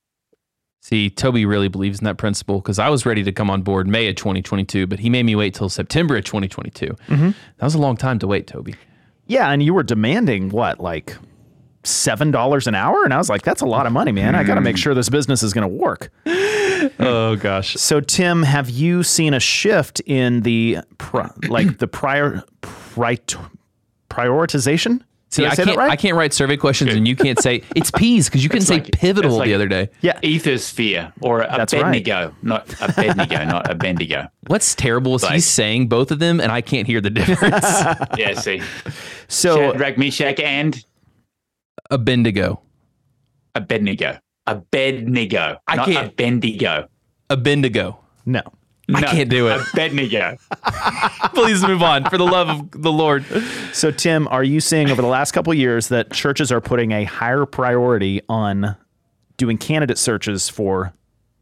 [0.81, 3.87] See, Toby really believes in that principle because I was ready to come on board
[3.87, 6.87] May of 2022, but he made me wait till September of 2022.
[6.87, 7.31] Mm-hmm.
[7.59, 8.75] That was a long time to wait, Toby.
[9.27, 11.17] Yeah, and you were demanding what, like
[11.85, 13.05] seven dollars an hour?
[13.05, 14.35] And I was like, that's a lot of money, man.
[14.35, 14.81] I got to make mm.
[14.81, 16.11] sure this business is going to work.
[16.99, 17.75] Oh gosh.
[17.75, 23.21] So, Tim, have you seen a shift in the pri- like the prior pri-
[24.11, 25.03] prioritization?
[25.31, 25.77] See, Did I, can't.
[25.77, 25.91] right?
[25.91, 28.81] I can't write survey questions, and you can't say it's peas because you couldn't say
[28.81, 29.89] like- pivotal like- the other day.
[30.03, 31.85] yeah, Ethersphere or a That's right.
[31.85, 34.27] Bendigo, not a Bendigo, not a Bendigo.
[34.49, 37.65] What's terrible is Like- he's saying both of them, and I can't hear the difference.
[38.19, 38.61] Yeah, see.
[39.29, 40.85] So, Shadrach, Meshach, and
[41.93, 42.61] a Bendigo,
[43.55, 44.19] A Bendigo.
[44.47, 45.59] A Bendigo.
[45.69, 46.89] I not can't- a Bendigo.
[47.31, 47.99] a Bendigo.
[48.27, 48.43] no.
[48.95, 49.59] I can't do it.
[49.73, 50.37] Abednego.
[51.35, 53.25] Please move on for the love of the Lord.
[53.73, 56.91] So, Tim, are you seeing over the last couple of years that churches are putting
[56.93, 58.77] a higher priority on
[59.39, 60.93] doing candidate searches for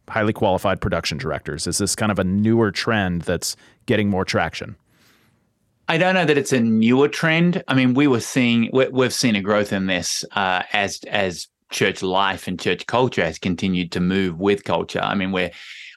[0.08, 1.66] highly qualified production directors?
[1.66, 4.76] Is this kind of a newer trend that's getting more traction?
[5.90, 7.64] I don't know that it's a newer trend.
[7.66, 12.00] I mean, we were seeing we've seen a growth in this uh, as as church
[12.00, 15.00] life and church culture has continued to move with culture.
[15.00, 15.50] I mean, we're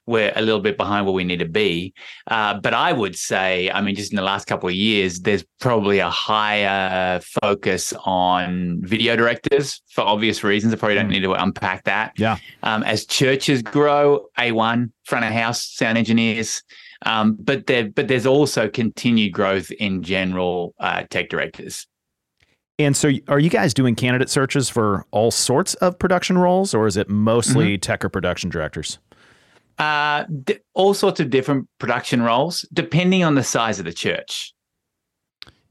[0.07, 1.93] we're a little bit behind where we need to be.
[2.25, 5.45] Uh, but I would say, I mean, just in the last couple of years, there's
[5.59, 10.73] probably a higher focus on video directors for obvious reasons.
[10.73, 11.11] I probably don't mm.
[11.11, 12.13] need to unpack that.
[12.17, 12.37] Yeah.
[12.63, 16.63] Um, as churches grow, A1, front of house, sound engineers.
[17.05, 21.87] Um, but there, but there's also continued growth in general uh, tech directors.
[22.79, 26.87] And so, are you guys doing candidate searches for all sorts of production roles, or
[26.87, 27.81] is it mostly mm-hmm.
[27.81, 28.97] tech or production directors?
[29.77, 34.53] Uh, d- all sorts of different production roles, depending on the size of the church.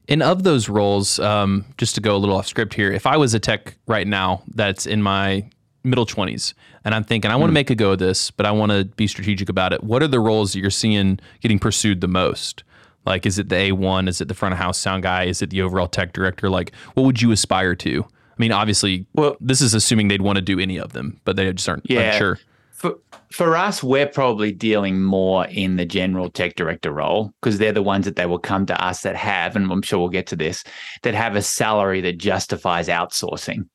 [0.07, 3.17] And of those roles, um, just to go a little off script here, if I
[3.17, 5.49] was a tech right now that's in my
[5.83, 6.53] middle 20s
[6.85, 7.55] and I'm thinking, I want to mm.
[7.55, 10.07] make a go of this, but I want to be strategic about it, what are
[10.07, 12.63] the roles that you're seeing getting pursued the most?
[13.05, 14.07] Like, is it the A1?
[14.07, 15.25] Is it the front of house sound guy?
[15.25, 16.49] Is it the overall tech director?
[16.49, 18.03] Like, what would you aspire to?
[18.03, 21.35] I mean, obviously, well, this is assuming they'd want to do any of them, but
[21.35, 22.17] they just aren't yeah.
[22.17, 22.39] sure
[22.83, 22.99] for
[23.31, 27.81] for us, we're probably dealing more in the general tech director role because they're the
[27.81, 30.35] ones that they will come to us that have, and I'm sure we'll get to
[30.35, 30.65] this,
[31.03, 33.69] that have a salary that justifies outsourcing.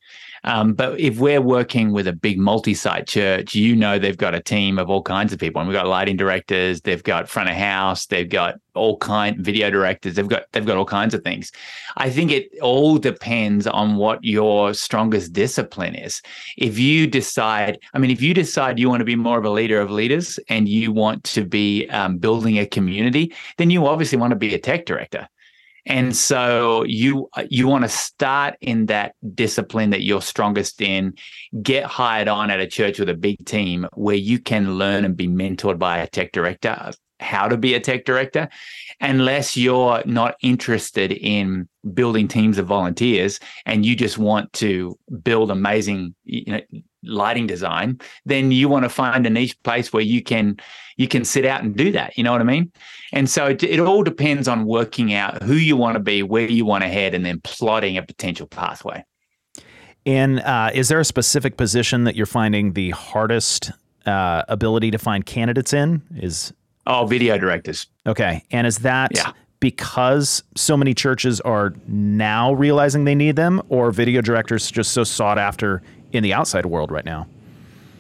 [0.44, 4.40] Um, but if we're working with a big multi-site church, you know they've got a
[4.40, 5.61] team of all kinds of people.
[5.61, 9.70] And we've got lighting directors, they've got front of house, they've got all kind video
[9.70, 11.51] directors, they've got they've got all kinds of things.
[11.96, 16.22] I think it all depends on what your strongest discipline is.
[16.57, 19.51] If you decide, I mean, if you decide you want to be more of a
[19.51, 24.18] leader of leaders and you want to be um, building a community, then you obviously
[24.18, 25.29] want to be a tech director
[25.88, 31.14] and so you uh, you want to start in that discipline that you're strongest in,
[31.62, 35.16] get hired on at a church with a big team where you can learn and
[35.16, 38.48] be mentored by a tech director how to be a tech director
[39.00, 45.50] unless you're not interested in building teams of volunteers and you just want to build
[45.50, 46.61] amazing you know
[47.04, 50.59] lighting design then you want to find a niche place where you can
[50.98, 52.18] you can sit out and do that.
[52.18, 52.70] You know what i mean?
[53.12, 56.50] And so it, it all depends on working out who you want to be where
[56.50, 59.02] you want to head and then plotting a potential pathway.
[60.04, 63.70] And uh, is there a specific position that you're finding the hardest
[64.07, 66.02] uh, ability to find candidates in?
[66.16, 66.52] Is
[66.88, 67.87] Oh, video directors.
[68.07, 68.42] Okay.
[68.51, 69.33] And is that yeah.
[69.61, 75.05] because so many churches are now realizing they need them, or video directors just so
[75.05, 77.27] sought after in the outside world right now?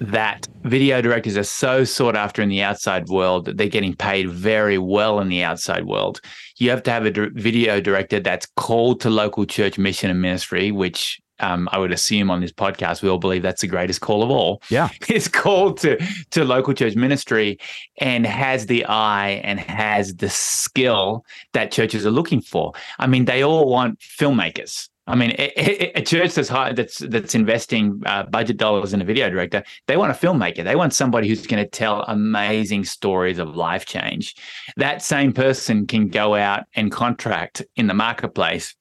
[0.00, 4.30] That video directors are so sought after in the outside world that they're getting paid
[4.30, 6.20] very well in the outside world.
[6.56, 10.70] You have to have a video director that's called to local church mission and ministry,
[10.70, 14.22] which um, I would assume on this podcast, we all believe that's the greatest call
[14.22, 14.62] of all.
[14.70, 14.88] Yeah.
[15.08, 15.96] It's called to,
[16.30, 17.58] to local church ministry
[17.98, 21.24] and has the eye and has the skill
[21.54, 22.72] that churches are looking for.
[22.98, 24.88] I mean, they all want filmmakers.
[25.08, 29.04] I mean, a, a church that's high, that's that's investing uh, budget dollars in a
[29.04, 30.62] video director, they want a filmmaker.
[30.62, 34.34] They want somebody who's going to tell amazing stories of life change.
[34.76, 38.76] That same person can go out and contract in the marketplace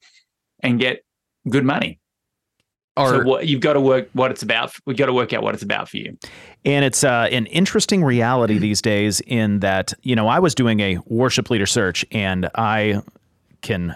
[0.62, 1.02] and get
[1.48, 1.98] good money
[2.98, 4.72] are so what, you've got to work what it's about.
[4.84, 6.16] We've got to work out what it's about for you.
[6.64, 8.62] And it's uh, an interesting reality mm-hmm.
[8.62, 13.02] these days in that, you know, I was doing a worship leader search and I
[13.62, 13.94] can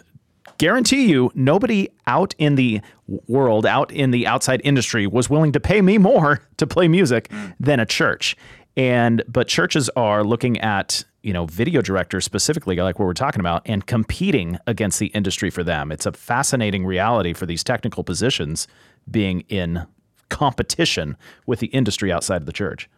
[0.58, 2.80] guarantee you nobody out in the
[3.26, 7.28] world, out in the outside industry was willing to pay me more to play music
[7.28, 7.54] mm.
[7.58, 8.36] than a church.
[8.76, 13.40] And but churches are looking at you know video directors specifically like what we're talking
[13.40, 18.02] about and competing against the industry for them it's a fascinating reality for these technical
[18.02, 18.66] positions
[19.08, 19.86] being in
[20.32, 22.88] competition with the industry outside of the church.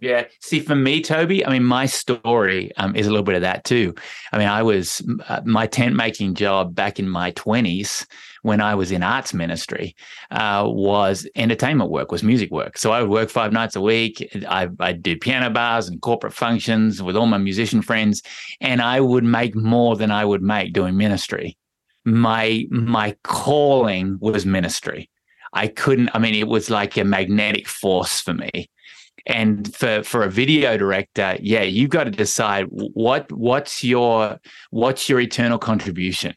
[0.00, 0.24] Yeah.
[0.40, 3.64] See, for me, Toby, I mean, my story um, is a little bit of that
[3.64, 3.94] too.
[4.32, 8.06] I mean, I was uh, my tent making job back in my 20s
[8.44, 9.96] when I was in arts ministry
[10.30, 12.78] uh, was entertainment work, was music work.
[12.78, 14.28] So I would work five nights a week.
[14.48, 18.22] I, I'd do piano bars and corporate functions with all my musician friends,
[18.60, 21.56] and I would make more than I would make doing ministry
[22.04, 25.10] my my calling was ministry.
[25.52, 26.10] I couldn't.
[26.14, 28.70] I mean, it was like a magnetic force for me.
[29.26, 34.38] And for for a video director, yeah, you've got to decide what what's your
[34.70, 36.34] what's your eternal contribution.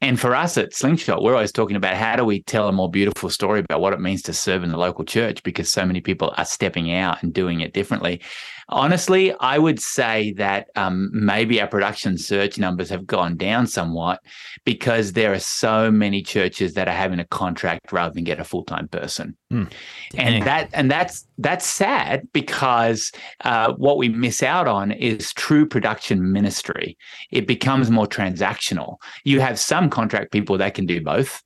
[0.00, 2.90] And for us at Slingshot, we're always talking about how do we tell a more
[2.90, 6.00] beautiful story about what it means to serve in the local church because so many
[6.00, 8.20] people are stepping out and doing it differently.
[8.68, 14.20] Honestly, I would say that um, maybe our production search numbers have gone down somewhat
[14.64, 18.44] because there are so many churches that are having a contract rather than get a
[18.44, 19.70] full time person, mm,
[20.16, 23.10] and that and that's that's sad because
[23.44, 26.96] uh, what we miss out on is true production ministry.
[27.30, 28.96] It becomes more transactional.
[29.24, 31.42] You have some contract people that can do both.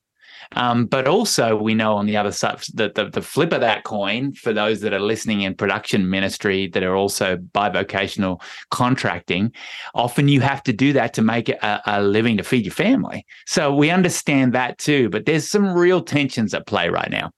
[0.53, 3.83] Um, but also, we know on the other side, the, the, the flip of that
[3.83, 9.51] coin for those that are listening in production ministry that are also bivocational contracting,
[9.93, 13.25] often you have to do that to make a, a living to feed your family.
[13.45, 15.09] So we understand that too.
[15.09, 17.31] But there's some real tensions at play right now.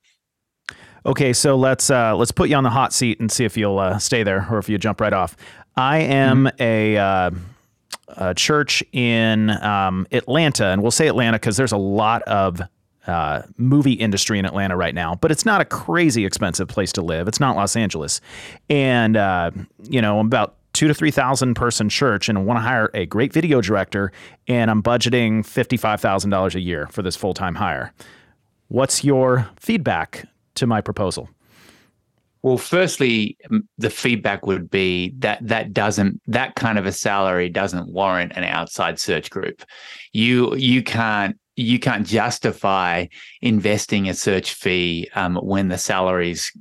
[1.03, 3.79] Okay, so let's uh, let's put you on the hot seat and see if you'll
[3.79, 5.35] uh, stay there or if you jump right off.
[5.75, 6.61] I am mm-hmm.
[6.61, 7.31] a, uh,
[8.09, 12.61] a, church in um, Atlanta, and we'll say Atlanta because there's a lot of
[13.07, 17.01] uh, movie industry in Atlanta right now, but it's not a crazy expensive place to
[17.01, 17.27] live.
[17.27, 18.21] It's not Los Angeles,
[18.69, 19.49] and uh,
[19.89, 22.91] you know I'm about two to three thousand person church, and I want to hire
[22.93, 24.11] a great video director,
[24.47, 27.91] and I'm budgeting fifty five thousand dollars a year for this full time hire.
[28.67, 30.27] What's your feedback
[30.61, 31.29] to my proposal?
[32.43, 33.37] Well, firstly,
[33.77, 38.45] the feedback would be that that doesn't that kind of a salary doesn't warrant an
[38.45, 39.63] outside search group.
[40.11, 43.05] You you can't you can't justify
[43.41, 46.51] investing a search fee um, when the salaries,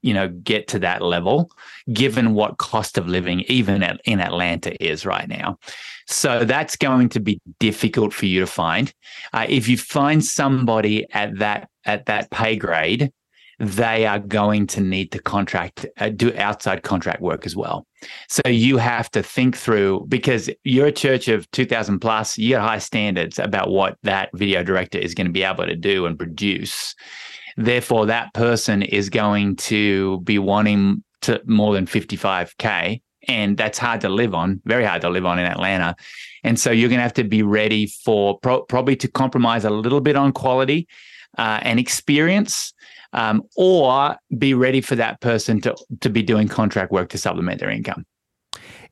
[0.00, 1.50] you know, get to that level,
[1.92, 5.58] given what cost of living even at, in Atlanta is right now.
[6.06, 8.92] So that's going to be difficult for you to find.
[9.32, 13.12] Uh, if you find somebody at that at that pay grade,
[13.58, 17.86] they are going to need to contract uh, do outside contract work as well.
[18.28, 22.68] So you have to think through because you're a church of 2000 plus, you got
[22.68, 26.18] high standards about what that video director is going to be able to do and
[26.18, 26.94] produce.
[27.56, 34.00] Therefore, that person is going to be wanting to more than 55k and that's hard
[34.02, 35.96] to live on, very hard to live on in Atlanta.
[36.44, 39.70] And so you're going to have to be ready for pro- probably to compromise a
[39.70, 40.86] little bit on quality
[41.38, 42.72] uh, and experience
[43.16, 47.58] um, or be ready for that person to, to be doing contract work to supplement
[47.58, 48.04] their income.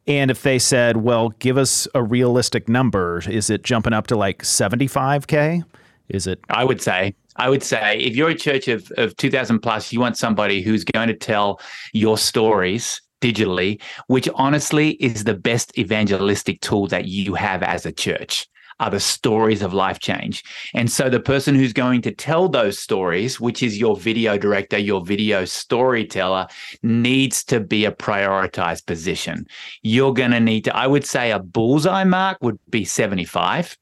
[0.06, 4.16] And if they said, well, give us a realistic number, is it jumping up to
[4.16, 5.62] like 75K?
[6.08, 6.40] Is it?
[6.50, 7.14] I would say.
[7.36, 10.84] I would say if you're a church of, of 2000 plus, you want somebody who's
[10.84, 11.60] going to tell
[11.92, 17.92] your stories digitally, which honestly is the best evangelistic tool that you have as a
[17.92, 18.46] church
[18.80, 20.42] are the stories of life change.
[20.74, 24.78] And so the person who's going to tell those stories, which is your video director,
[24.78, 26.46] your video storyteller,
[26.82, 29.46] needs to be a prioritized position.
[29.82, 33.76] You're going to need to, I would say a bullseye mark would be 75.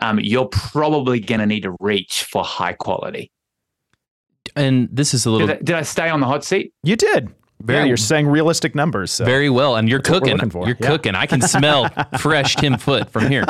[0.00, 3.30] Um, you're probably going to need to reach for high quality.
[4.56, 5.46] And this is a little.
[5.46, 6.74] Did I, did I stay on the hot seat?
[6.82, 7.32] You did.
[7.62, 7.84] Very, yeah.
[7.84, 9.12] you're saying realistic numbers.
[9.12, 9.24] So.
[9.24, 10.38] Very well, and you're cooking.
[10.38, 10.86] You're yeah.
[10.86, 11.14] cooking.
[11.14, 13.44] I can smell fresh Tim Foot from here.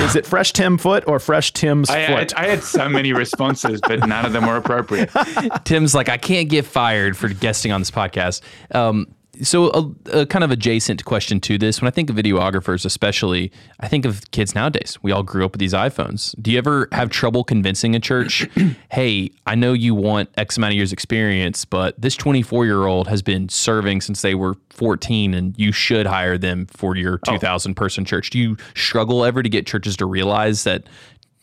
[0.00, 2.38] Is it fresh Tim foot or fresh Tim's I, foot?
[2.38, 5.10] I, I, had so many responses, but none of them were appropriate.
[5.64, 8.40] Tim's like, I can't get fired for guesting on this podcast.
[8.74, 12.84] Um, so a, a, kind of adjacent question to this when i think of videographers
[12.84, 14.98] especially i think of kids nowadays.
[15.02, 16.34] We all grew up with these iphones.
[16.40, 18.46] Do you ever have trouble convincing a church
[18.90, 23.08] hey i know you want x amount of years experience but this 24 year old
[23.08, 27.74] has been serving since they were 14 and you should hire them for your 2000
[27.74, 30.84] person church do you struggle ever to get churches to realize that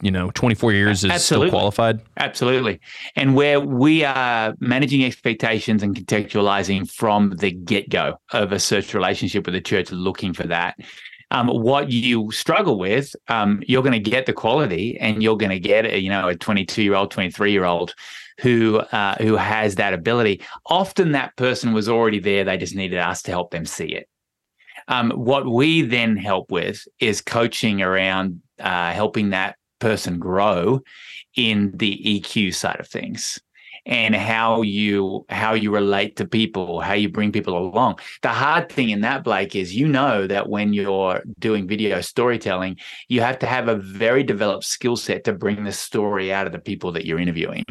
[0.02, 1.50] you know 24 years is Absolutely.
[1.50, 2.80] still qualified Absolutely.
[3.16, 8.94] And where we are managing expectations and contextualizing from the get go of a search
[8.94, 10.78] relationship with the church, looking for that.
[11.32, 15.52] Um, what you struggle with, um, you're going to get the quality, and you're going
[15.52, 17.94] to get a, you know a 22 year old, 23 year old
[18.40, 20.42] who uh, who has that ability.
[20.66, 24.10] Often that person was already there; they just needed us to help them see it.
[24.88, 30.82] Um, what we then help with is coaching around uh, helping that person grow
[31.36, 33.39] in the EQ side of things
[33.86, 37.98] and how you how you relate to people how you bring people along.
[38.22, 42.78] The hard thing in that blake is you know that when you're doing video storytelling
[43.08, 46.54] you have to have a very developed skill set to bring the story out of
[46.54, 47.65] the people that you're interviewing.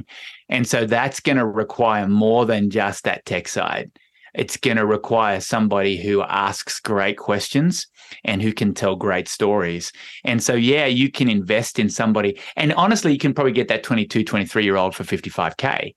[0.49, 3.91] And so that's going to require more than just that tech side
[4.35, 7.87] it's going to require somebody who asks great questions
[8.25, 9.93] and who can tell great stories.
[10.25, 12.39] And so, yeah, you can invest in somebody.
[12.57, 15.95] And honestly, you can probably get that 22, 23 year old for 55K.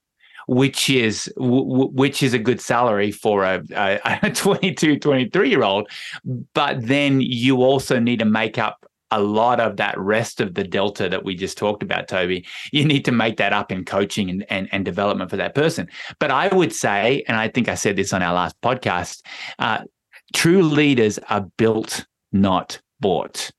[0.47, 5.88] Which is which is a good salary for a, a 22, 23 year old,
[6.53, 10.64] but then you also need to make up a lot of that rest of the
[10.64, 12.45] delta that we just talked about, Toby.
[12.72, 15.88] You need to make that up in coaching and, and, and development for that person.
[16.20, 19.22] But I would say, and I think I said this on our last podcast,
[19.59, 19.80] uh,
[20.34, 23.51] true leaders are built, not bought.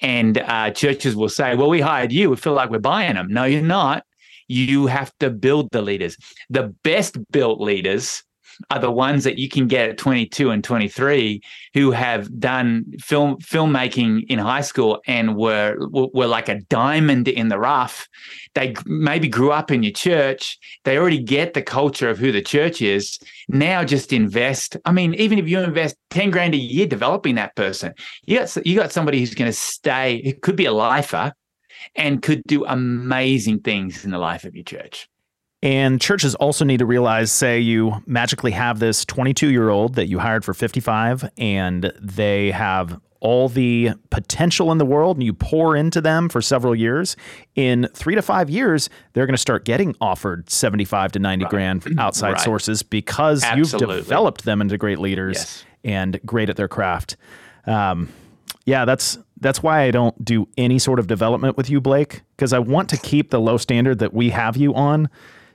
[0.00, 2.30] And uh, churches will say, well, we hired you.
[2.30, 3.28] We feel like we're buying them.
[3.28, 4.04] No, you're not.
[4.48, 6.16] You have to build the leaders.
[6.48, 8.24] The best built leaders
[8.70, 11.40] are the ones that you can get at 22 and 23
[11.74, 17.48] who have done film filmmaking in high school and were were like a diamond in
[17.48, 18.08] the rough.
[18.54, 20.58] They maybe grew up in your church.
[20.84, 23.18] They already get the culture of who the church is.
[23.48, 27.54] Now just invest i mean even if you invest 10 grand a year developing that
[27.56, 27.92] person
[28.24, 31.32] you got you got somebody who's going to stay it could be a lifer
[31.96, 35.09] and could do amazing things in the life of your church
[35.62, 40.06] and churches also need to realize say you magically have this 22 year old that
[40.06, 45.34] you hired for 55 and they have all the potential in the world and you
[45.34, 47.16] pour into them for several years
[47.54, 51.50] in three to five years they're going to start getting offered 75 to 90 right.
[51.50, 52.40] grand from outside right.
[52.40, 53.96] sources because Absolutely.
[53.96, 55.64] you've developed them into great leaders yes.
[55.84, 57.16] and great at their craft
[57.66, 58.08] um,
[58.64, 62.52] yeah that's that's why I don't do any sort of development with you, Blake, because
[62.52, 65.08] I want to keep the low standard that we have you on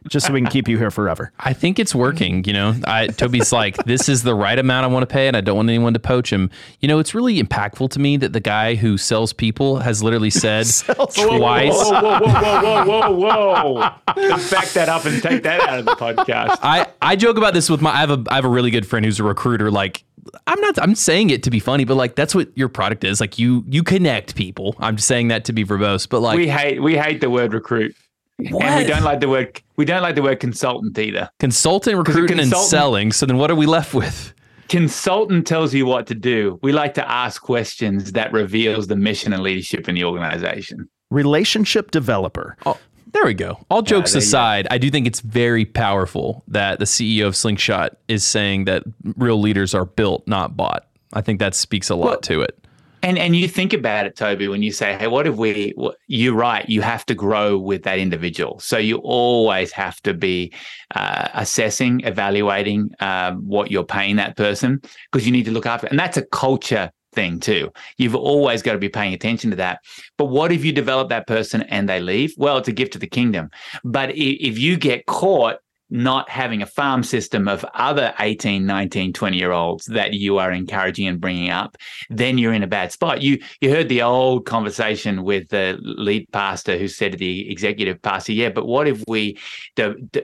[0.08, 1.32] just so we can keep you here forever.
[1.40, 2.44] I think it's working.
[2.46, 5.36] You know, I, Toby's like, this is the right amount I want to pay, and
[5.36, 6.50] I don't want anyone to poach him.
[6.80, 10.30] You know, it's really impactful to me that the guy who sells people has literally
[10.30, 11.74] said twice.
[11.74, 14.40] Whoa, whoa, whoa, whoa, whoa, whoa, whoa!
[14.50, 16.58] Back that up and take that out of the podcast.
[16.62, 17.92] I I joke about this with my.
[17.92, 19.72] I have a I have a really good friend who's a recruiter.
[19.72, 20.04] Like
[20.48, 23.20] I'm not I'm saying it to be funny, but like that's what your product is.
[23.20, 24.76] Like you you connect people.
[24.80, 27.54] I'm just saying that to be verbose, but like we hate we hate the word
[27.54, 27.96] recruit.
[28.38, 28.64] What?
[28.64, 31.30] And we don't like the word we don't like the word consultant either.
[31.40, 33.12] Consultant, recruiting, consultant, and selling.
[33.12, 34.34] So then what are we left with?
[34.68, 36.60] Consultant tells you what to do.
[36.64, 40.90] We like to ask questions that reveals the mission and leadership in the organization.
[41.12, 42.58] Relationship developer.
[42.66, 42.78] Oh,
[43.14, 43.60] there we go.
[43.70, 47.96] All jokes yeah, aside, I do think it's very powerful that the CEO of Slingshot
[48.08, 48.84] is saying that
[49.16, 50.88] real leaders are built, not bought.
[51.14, 52.65] I think that speaks a lot well, to it.
[53.06, 55.76] And and you think about it, Toby, when you say, "Hey, what if we?"
[56.08, 56.68] You're right.
[56.68, 60.52] You have to grow with that individual, so you always have to be
[60.96, 64.82] uh, assessing, evaluating um, what you're paying that person
[65.12, 65.86] because you need to look after.
[65.86, 67.72] And that's a culture thing too.
[68.00, 69.82] You've always got to be paying attention to that.
[70.18, 72.34] But what if you develop that person and they leave?
[72.38, 73.52] Well, it's a gift to the kingdom.
[73.84, 79.38] But if you get caught not having a farm system of other 18 19 20
[79.38, 81.78] year olds that you are encouraging and bringing up
[82.10, 83.22] then you're in a bad spot.
[83.22, 88.02] You you heard the old conversation with the lead pastor who said to the executive
[88.02, 89.38] pastor yeah but what if we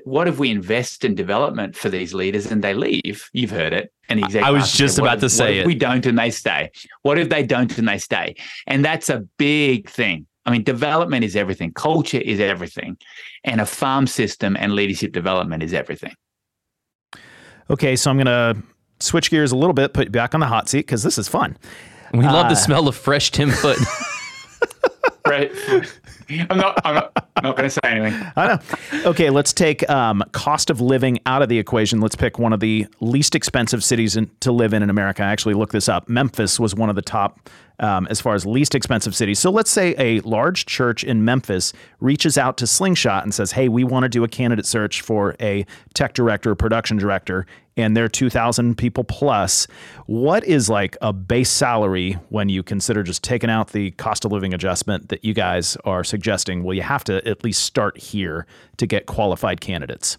[0.04, 3.30] what if we invest in development for these leaders and they leave?
[3.34, 3.92] You've heard it.
[4.10, 5.66] And the executive I was just said, about to say it.
[5.66, 6.72] we don't and they stay?
[7.04, 8.36] What if they don't and they stay?
[8.68, 11.72] And that's a big thing I mean, development is everything.
[11.74, 12.98] Culture is everything.
[13.44, 16.14] And a farm system and leadership development is everything.
[17.70, 18.62] Okay, so I'm going to
[19.00, 21.28] switch gears a little bit, put you back on the hot seat because this is
[21.28, 21.58] fun.
[22.14, 23.78] We uh, love the smell of fresh Tim Foot.
[25.28, 25.52] right.
[26.50, 26.80] I'm not.
[26.86, 28.32] I'm not, not going to say anything.
[28.36, 28.60] I know.
[29.10, 32.00] Okay, let's take um, cost of living out of the equation.
[32.00, 35.24] Let's pick one of the least expensive cities in, to live in in America.
[35.24, 36.08] I actually looked this up.
[36.10, 37.50] Memphis was one of the top
[37.82, 39.40] um, as far as least expensive cities.
[39.40, 43.68] So let's say a large church in Memphis reaches out to Slingshot and says, "Hey,
[43.68, 48.08] we want to do a candidate search for a tech director, production director, and they're
[48.08, 49.68] 2,000 people plus."
[50.06, 54.32] What is like a base salary when you consider just taking out the cost of
[54.32, 56.64] living adjustment that you guys are suggesting?
[56.64, 58.46] Well, you have to at least start here
[58.78, 60.18] to get qualified candidates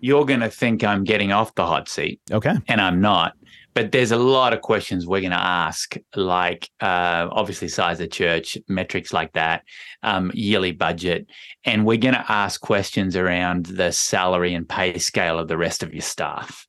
[0.00, 2.20] you're going to think I'm getting off the hot seat.
[2.30, 2.54] Okay.
[2.68, 3.34] And I'm not
[3.74, 8.10] but there's a lot of questions we're going to ask, like uh, obviously size of
[8.10, 9.62] church, metrics like that,
[10.02, 11.26] um, yearly budget,
[11.64, 15.82] and we're going to ask questions around the salary and pay scale of the rest
[15.82, 16.66] of your staff.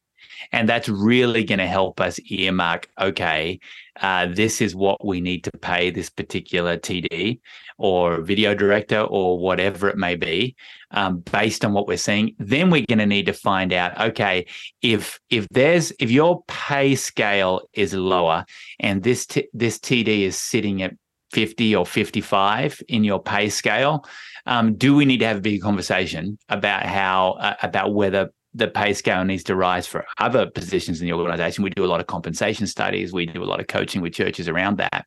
[0.52, 3.60] And that's really going to help us earmark okay,
[4.02, 7.40] uh, this is what we need to pay this particular TD
[7.80, 10.56] or video director or whatever it may be,
[10.92, 12.36] um, based on what we're seeing.
[12.38, 14.46] Then we're going to need to find out, okay,
[14.82, 18.46] if if there's if your pay scale is lower
[18.80, 20.94] and this t- this TD is sitting at
[21.32, 24.06] 50 or 55 in your pay scale,
[24.46, 28.68] um, do we need to have a big conversation about how uh, about whether the
[28.68, 31.64] pay scale needs to rise for other positions in the organization.
[31.64, 33.14] We do a lot of compensation studies.
[33.14, 35.06] We do a lot of coaching with churches around that.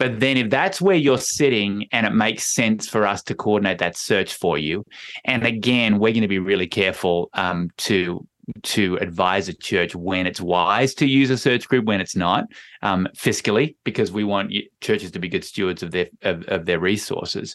[0.00, 3.80] But then, if that's where you're sitting and it makes sense for us to coordinate
[3.80, 4.86] that search for you,
[5.26, 8.26] and again, we're going to be really careful um, to
[8.62, 12.46] to advise a church when it's wise to use a search group, when it's not,
[12.80, 16.80] um, fiscally, because we want churches to be good stewards of their of, of their
[16.80, 17.54] resources.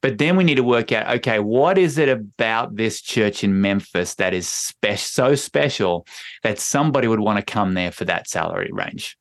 [0.00, 3.60] But then we need to work out, okay, what is it about this church in
[3.60, 6.08] Memphis that is spe- so special
[6.42, 9.16] that somebody would want to come there for that salary range?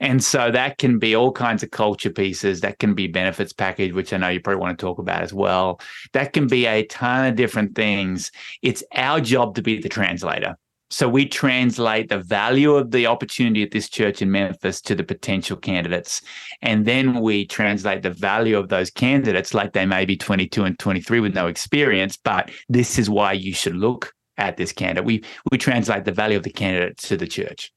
[0.00, 2.60] And so that can be all kinds of culture pieces.
[2.60, 5.32] That can be benefits package, which I know you probably want to talk about as
[5.32, 5.80] well.
[6.12, 8.30] That can be a ton of different things.
[8.62, 10.56] It's our job to be the translator.
[10.90, 15.04] So we translate the value of the opportunity at this church in Memphis to the
[15.04, 16.22] potential candidates.
[16.62, 20.78] And then we translate the value of those candidates like they may be 22 and
[20.78, 25.04] 23 with no experience, but this is why you should look at this candidate.
[25.04, 27.70] We we translate the value of the candidate to the church.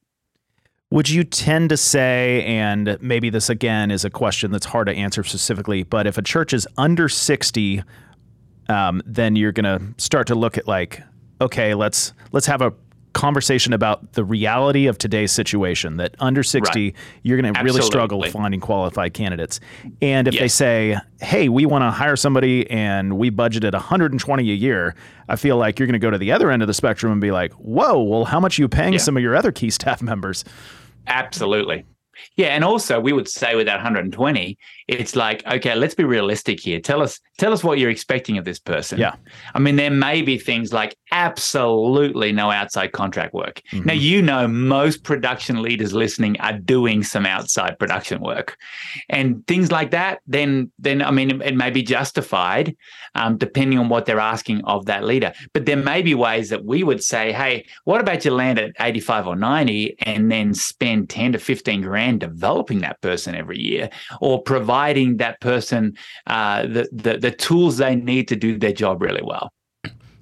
[0.91, 4.93] Would you tend to say, and maybe this again is a question that's hard to
[4.93, 7.81] answer specifically, but if a church is under 60,
[8.67, 11.01] um, then you're going to start to look at like,
[11.39, 12.73] okay, let's let's have a
[13.13, 16.95] conversation about the reality of today's situation that under 60 right.
[17.23, 19.59] you're going to really struggle finding qualified candidates
[20.01, 20.41] and if yes.
[20.41, 24.95] they say hey we want to hire somebody and we budgeted 120 a year
[25.27, 27.19] i feel like you're going to go to the other end of the spectrum and
[27.19, 28.99] be like whoa well how much are you paying yeah.
[28.99, 30.45] some of your other key staff members
[31.07, 31.85] absolutely
[32.35, 36.59] yeah, and also we would say with that 120, it's like, okay, let's be realistic
[36.59, 36.79] here.
[36.79, 38.99] Tell us, tell us what you're expecting of this person.
[38.99, 39.15] Yeah.
[39.55, 43.63] I mean, there may be things like absolutely no outside contract work.
[43.71, 43.87] Mm-hmm.
[43.87, 48.57] Now, you know, most production leaders listening are doing some outside production work,
[49.09, 50.19] and things like that.
[50.27, 52.77] Then, then I mean, it may be justified
[53.15, 55.33] um, depending on what they're asking of that leader.
[55.53, 58.73] But there may be ways that we would say, hey, what about you land at
[58.79, 63.89] 85 or 90 and then spend 10 to 15 grand developing that person every year,
[64.21, 69.01] or providing that person uh, the, the the tools they need to do their job
[69.01, 69.49] really well.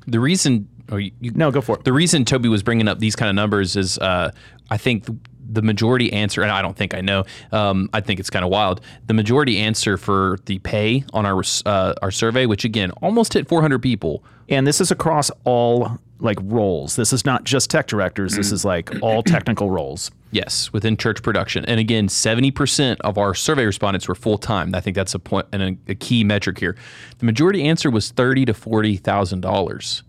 [0.07, 1.83] The reason Oh, you, you, no, go for it.
[1.83, 4.31] The reason Toby was bringing up these kind of numbers is, uh,
[4.71, 5.05] I think
[5.49, 7.23] the, the, majority answer, and I don't think I know.
[7.51, 8.81] Um, I think it's kind of wild.
[9.07, 13.47] The majority answer for the pay on our uh, our survey, which again almost hit
[13.47, 16.95] 400 people, and this is across all like roles.
[16.95, 18.35] This is not just tech directors.
[18.35, 20.11] This is like all technical roles.
[20.31, 21.65] Yes, within church production.
[21.65, 24.75] And again, 70% of our survey respondents were full time.
[24.75, 26.75] I think that's a point and a, a, key metric here.
[27.17, 30.03] The majority answer was thirty to forty thousand dollars.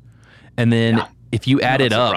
[0.57, 1.09] And then yeah.
[1.33, 2.15] if you add it up,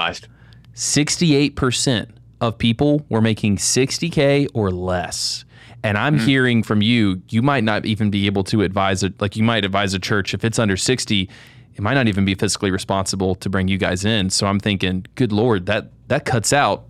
[0.76, 2.10] 68%
[2.48, 5.46] of people were making 60K or less.
[5.82, 6.26] And I'm mm.
[6.26, 9.20] hearing from you, you might not even be able to advise it.
[9.22, 11.30] Like you might advise a church if it's under 60,
[11.76, 14.30] it might not even be fiscally responsible to bring you guys in.
[14.30, 16.86] So I'm thinking, good Lord, that, that cuts out,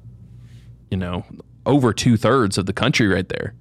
[0.90, 1.24] you know,
[1.66, 3.54] over two thirds of the country right there.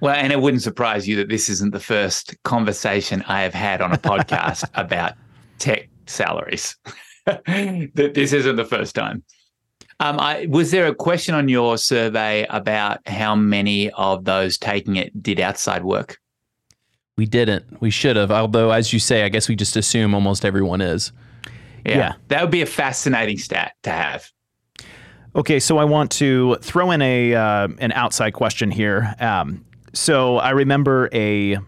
[0.00, 3.80] Well, and it wouldn't surprise you that this isn't the first conversation I have had
[3.80, 5.14] on a podcast about
[5.58, 6.76] tech salaries.
[7.26, 9.24] that this isn't the first time.
[9.98, 14.96] Um, I, was there a question on your survey about how many of those taking
[14.96, 16.18] it did outside work?
[17.16, 17.80] We didn't.
[17.80, 18.30] We should have.
[18.30, 21.12] Although, as you say, I guess we just assume almost everyone is.
[21.86, 22.12] Yeah, yeah.
[22.28, 24.30] that would be a fascinating stat to have.
[25.34, 29.14] Okay, so I want to throw in a uh, an outside question here.
[29.18, 31.58] Um, so I remember a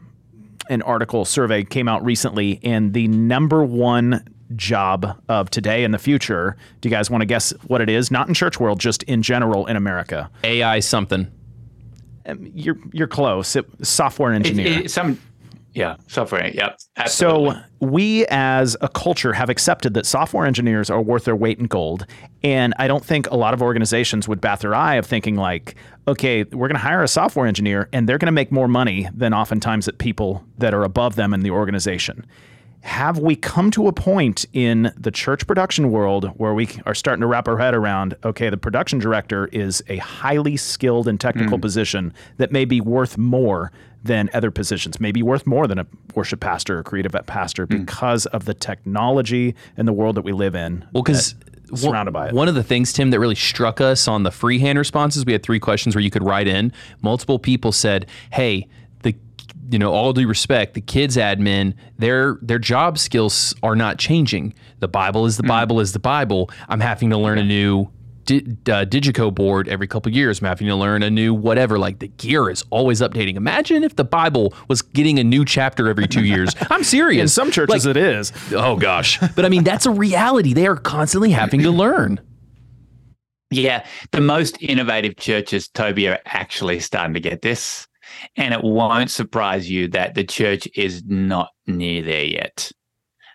[0.68, 4.22] an article survey came out recently, and the number one
[4.56, 6.56] job of today and the future.
[6.80, 8.10] Do you guys want to guess what it is?
[8.10, 10.30] Not in church world, just in general in America.
[10.44, 11.30] AI something.
[12.26, 13.56] Um, you're you're close.
[13.56, 14.66] It, software engineer.
[14.66, 15.18] It, it, some
[15.74, 16.48] yeah, software.
[16.48, 16.78] Yep.
[16.96, 17.50] Absolutely.
[17.52, 21.66] So we as a culture have accepted that software engineers are worth their weight in
[21.66, 22.04] gold.
[22.42, 25.76] And I don't think a lot of organizations would bat their eye of thinking like,
[26.08, 29.08] okay, we're going to hire a software engineer and they're going to make more money
[29.14, 32.26] than oftentimes at people that are above them in the organization
[32.88, 37.20] have we come to a point in the church production world where we are starting
[37.20, 41.58] to wrap our head around okay the production director is a highly skilled and technical
[41.58, 41.62] mm.
[41.62, 43.70] position that may be worth more
[44.02, 47.84] than other positions maybe worth more than a worship pastor or creative pastor mm.
[47.84, 51.34] because of the technology and the world that we live in well because
[51.74, 52.34] surrounded by it.
[52.34, 55.42] One of the things, Tim, that really struck us on the freehand responses, we had
[55.42, 56.72] three questions where you could write in.
[57.02, 58.66] Multiple people said, "Hey,
[59.70, 64.54] you know, all due respect, the kids admin, their their job skills are not changing.
[64.80, 65.48] The Bible is the mm.
[65.48, 66.50] Bible is the Bible.
[66.68, 67.90] I'm having to learn a new
[68.24, 70.40] di- uh, Digico board every couple years.
[70.40, 71.78] I'm having to learn a new whatever.
[71.78, 73.36] Like the gear is always updating.
[73.36, 76.54] Imagine if the Bible was getting a new chapter every two years.
[76.70, 77.22] I'm serious.
[77.22, 78.32] In some churches, like, it is.
[78.52, 80.52] Oh gosh, but I mean that's a reality.
[80.54, 82.20] They are constantly having to learn.
[83.50, 87.88] Yeah, the most innovative churches, Toby, are actually starting to get this.
[88.36, 92.70] And it won't surprise you that the church is not near there yet.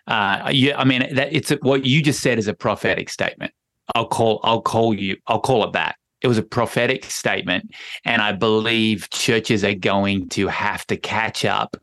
[0.06, 3.52] Uh, you, I mean, that it's a, what you just said is a prophetic statement.
[3.94, 5.96] I'll call I'll call you I'll call it that.
[6.22, 7.70] It was a prophetic statement,
[8.04, 11.76] and I believe churches are going to have to catch up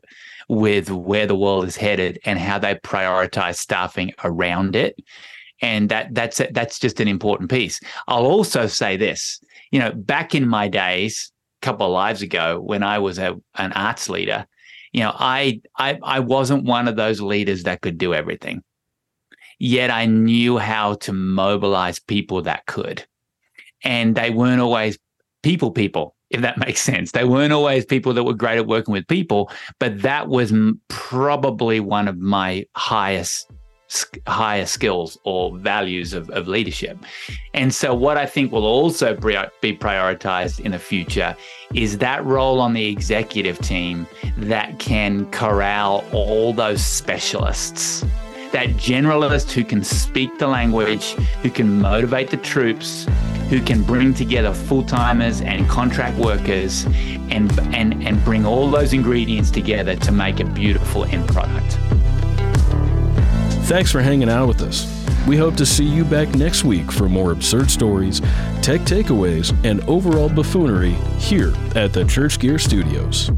[0.48, 4.96] with where the world is headed and how they prioritize staffing around it.
[5.60, 7.80] And that that's that's just an important piece.
[8.08, 9.40] I'll also say this,
[9.70, 11.31] you know, back in my days,
[11.62, 14.46] couple of lives ago, when I was a, an arts leader,
[14.92, 18.62] you know, I, I I wasn't one of those leaders that could do everything.
[19.58, 23.06] Yet I knew how to mobilize people that could.
[23.84, 24.98] And they weren't always
[25.42, 27.12] people people if that makes sense.
[27.12, 30.52] They weren't always people that were great at working with people, but that was
[30.88, 33.50] probably one of my highest
[34.26, 36.98] higher skills or values of, of leadership.
[37.54, 41.36] And so, what I think will also be prioritized in the future
[41.74, 44.06] is that role on the executive team
[44.38, 48.04] that can corral all those specialists
[48.52, 51.12] that generalist who can speak the language,
[51.42, 53.06] who can motivate the troops,
[53.48, 56.84] who can bring together full timers and contract workers
[57.30, 61.78] and, and, and bring all those ingredients together to make a beautiful end product.
[63.72, 64.86] Thanks for hanging out with us.
[65.26, 68.20] We hope to see you back next week for more absurd stories,
[68.60, 73.30] tech takeaways, and overall buffoonery here at the Church Gear Studios.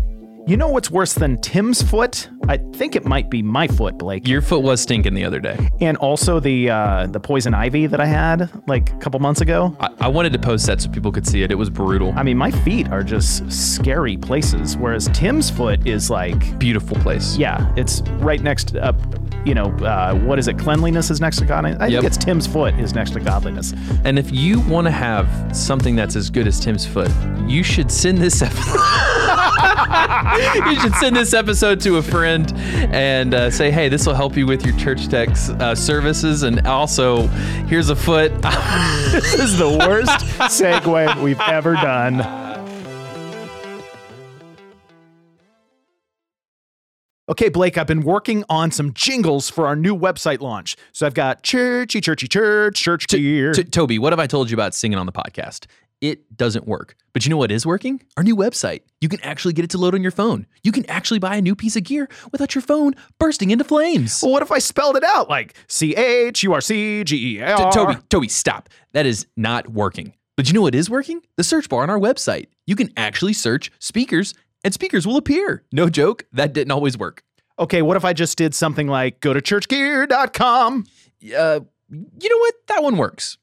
[0.47, 2.29] You know what's worse than Tim's foot?
[2.49, 4.29] I think it might be my foot, Blake.
[4.29, 5.71] Your foot was stinking the other day.
[5.81, 9.75] And also the uh, the poison ivy that I had like a couple months ago.
[9.81, 11.51] I, I wanted to post that so people could see it.
[11.51, 12.13] It was brutal.
[12.15, 17.39] I mean, my feet are just scary places, whereas Tim's foot is like beautiful place.
[17.39, 18.97] Yeah, it's right next up.
[19.01, 20.59] Uh, you know, uh, what is it?
[20.59, 21.81] Cleanliness is next to godliness.
[21.81, 22.03] I yep.
[22.03, 23.75] think it's Tim's foot is next to godliness.
[24.05, 27.11] And if you want to have something that's as good as Tim's foot,
[27.47, 28.81] you should send this episode.
[30.67, 32.53] you should send this episode to a friend
[32.93, 35.29] and uh, say, hey, this will help you with your church tech
[35.61, 36.43] uh, services.
[36.43, 37.27] And also,
[37.69, 38.33] here's a foot.
[39.13, 42.45] this is the worst segue we've ever done.
[47.27, 50.77] Okay, Blake, I've been working on some jingles for our new website launch.
[50.93, 53.53] So I've got churchy, churchy, church, church gear.
[53.53, 55.65] T- Toby, what have I told you about singing on the podcast?
[56.01, 56.97] It doesn't work.
[57.13, 58.03] But you know what is working?
[58.17, 58.81] Our new website.
[59.01, 60.47] You can actually get it to load on your phone.
[60.63, 64.21] You can actually buy a new piece of gear without your phone bursting into flames.
[64.23, 67.43] Well, what if I spelled it out like C H U R C G E
[67.43, 67.73] R?
[67.73, 68.69] Toby, Toby, stop.
[68.93, 70.15] That is not working.
[70.37, 71.21] But you know what is working?
[71.37, 72.47] The search bar on our website.
[72.67, 74.35] You can actually search speakers
[74.65, 75.63] and speakers will appear.
[75.73, 77.23] No joke, that didn't always work.
[77.59, 80.85] Okay, what if I just did something like go to churchgear.com?
[81.37, 82.55] Uh, you know what?
[82.67, 83.39] That one works.